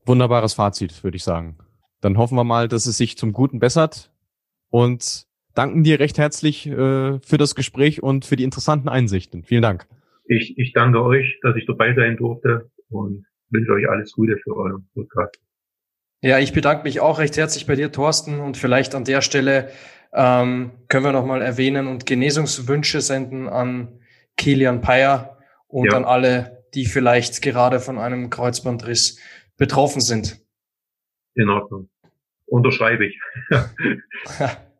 [0.04, 1.56] Wunderbares Fazit, würde ich sagen.
[2.00, 4.12] Dann hoffen wir mal, dass es sich zum Guten bessert
[4.68, 9.44] und danken dir recht herzlich äh, für das Gespräch und für die interessanten Einsichten.
[9.44, 9.86] Vielen Dank.
[10.24, 14.56] Ich, ich danke euch, dass ich dabei sein durfte und wünsche euch alles Gute für
[14.56, 15.36] euren Podcast.
[16.22, 19.68] Ja, ich bedanke mich auch recht herzlich bei dir, Thorsten, und vielleicht an der Stelle
[20.12, 24.00] ähm, können wir nochmal erwähnen und Genesungswünsche senden an
[24.36, 25.38] Kilian Payer
[25.68, 25.96] und ja.
[25.96, 29.18] an alle, die vielleicht gerade von einem Kreuzbandriss
[29.56, 30.40] betroffen sind.
[31.34, 31.88] In Ordnung.
[32.46, 33.18] Unterschreibe ich.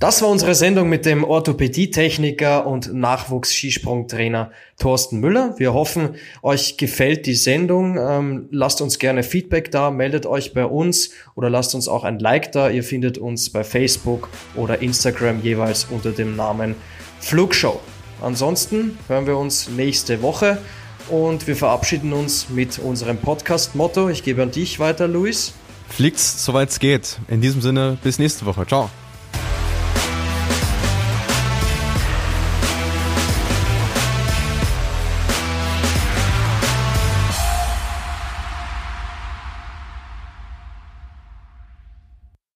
[0.00, 5.54] Das war unsere Sendung mit dem Orthopädietechniker und Nachwuchs-Skisprungtrainer Thorsten Müller.
[5.58, 7.98] Wir hoffen, euch gefällt die Sendung.
[7.98, 12.18] Ähm, lasst uns gerne Feedback da, meldet euch bei uns oder lasst uns auch ein
[12.18, 12.70] Like da.
[12.70, 16.76] Ihr findet uns bei Facebook oder Instagram jeweils unter dem Namen
[17.18, 17.78] Flugshow.
[18.22, 20.56] Ansonsten hören wir uns nächste Woche
[21.10, 24.08] und wir verabschieden uns mit unserem Podcast-Motto.
[24.08, 25.52] Ich gebe an dich weiter, Luis.
[25.90, 27.18] Fliegt's, soweit es geht.
[27.28, 28.66] In diesem Sinne, bis nächste Woche.
[28.66, 28.88] Ciao.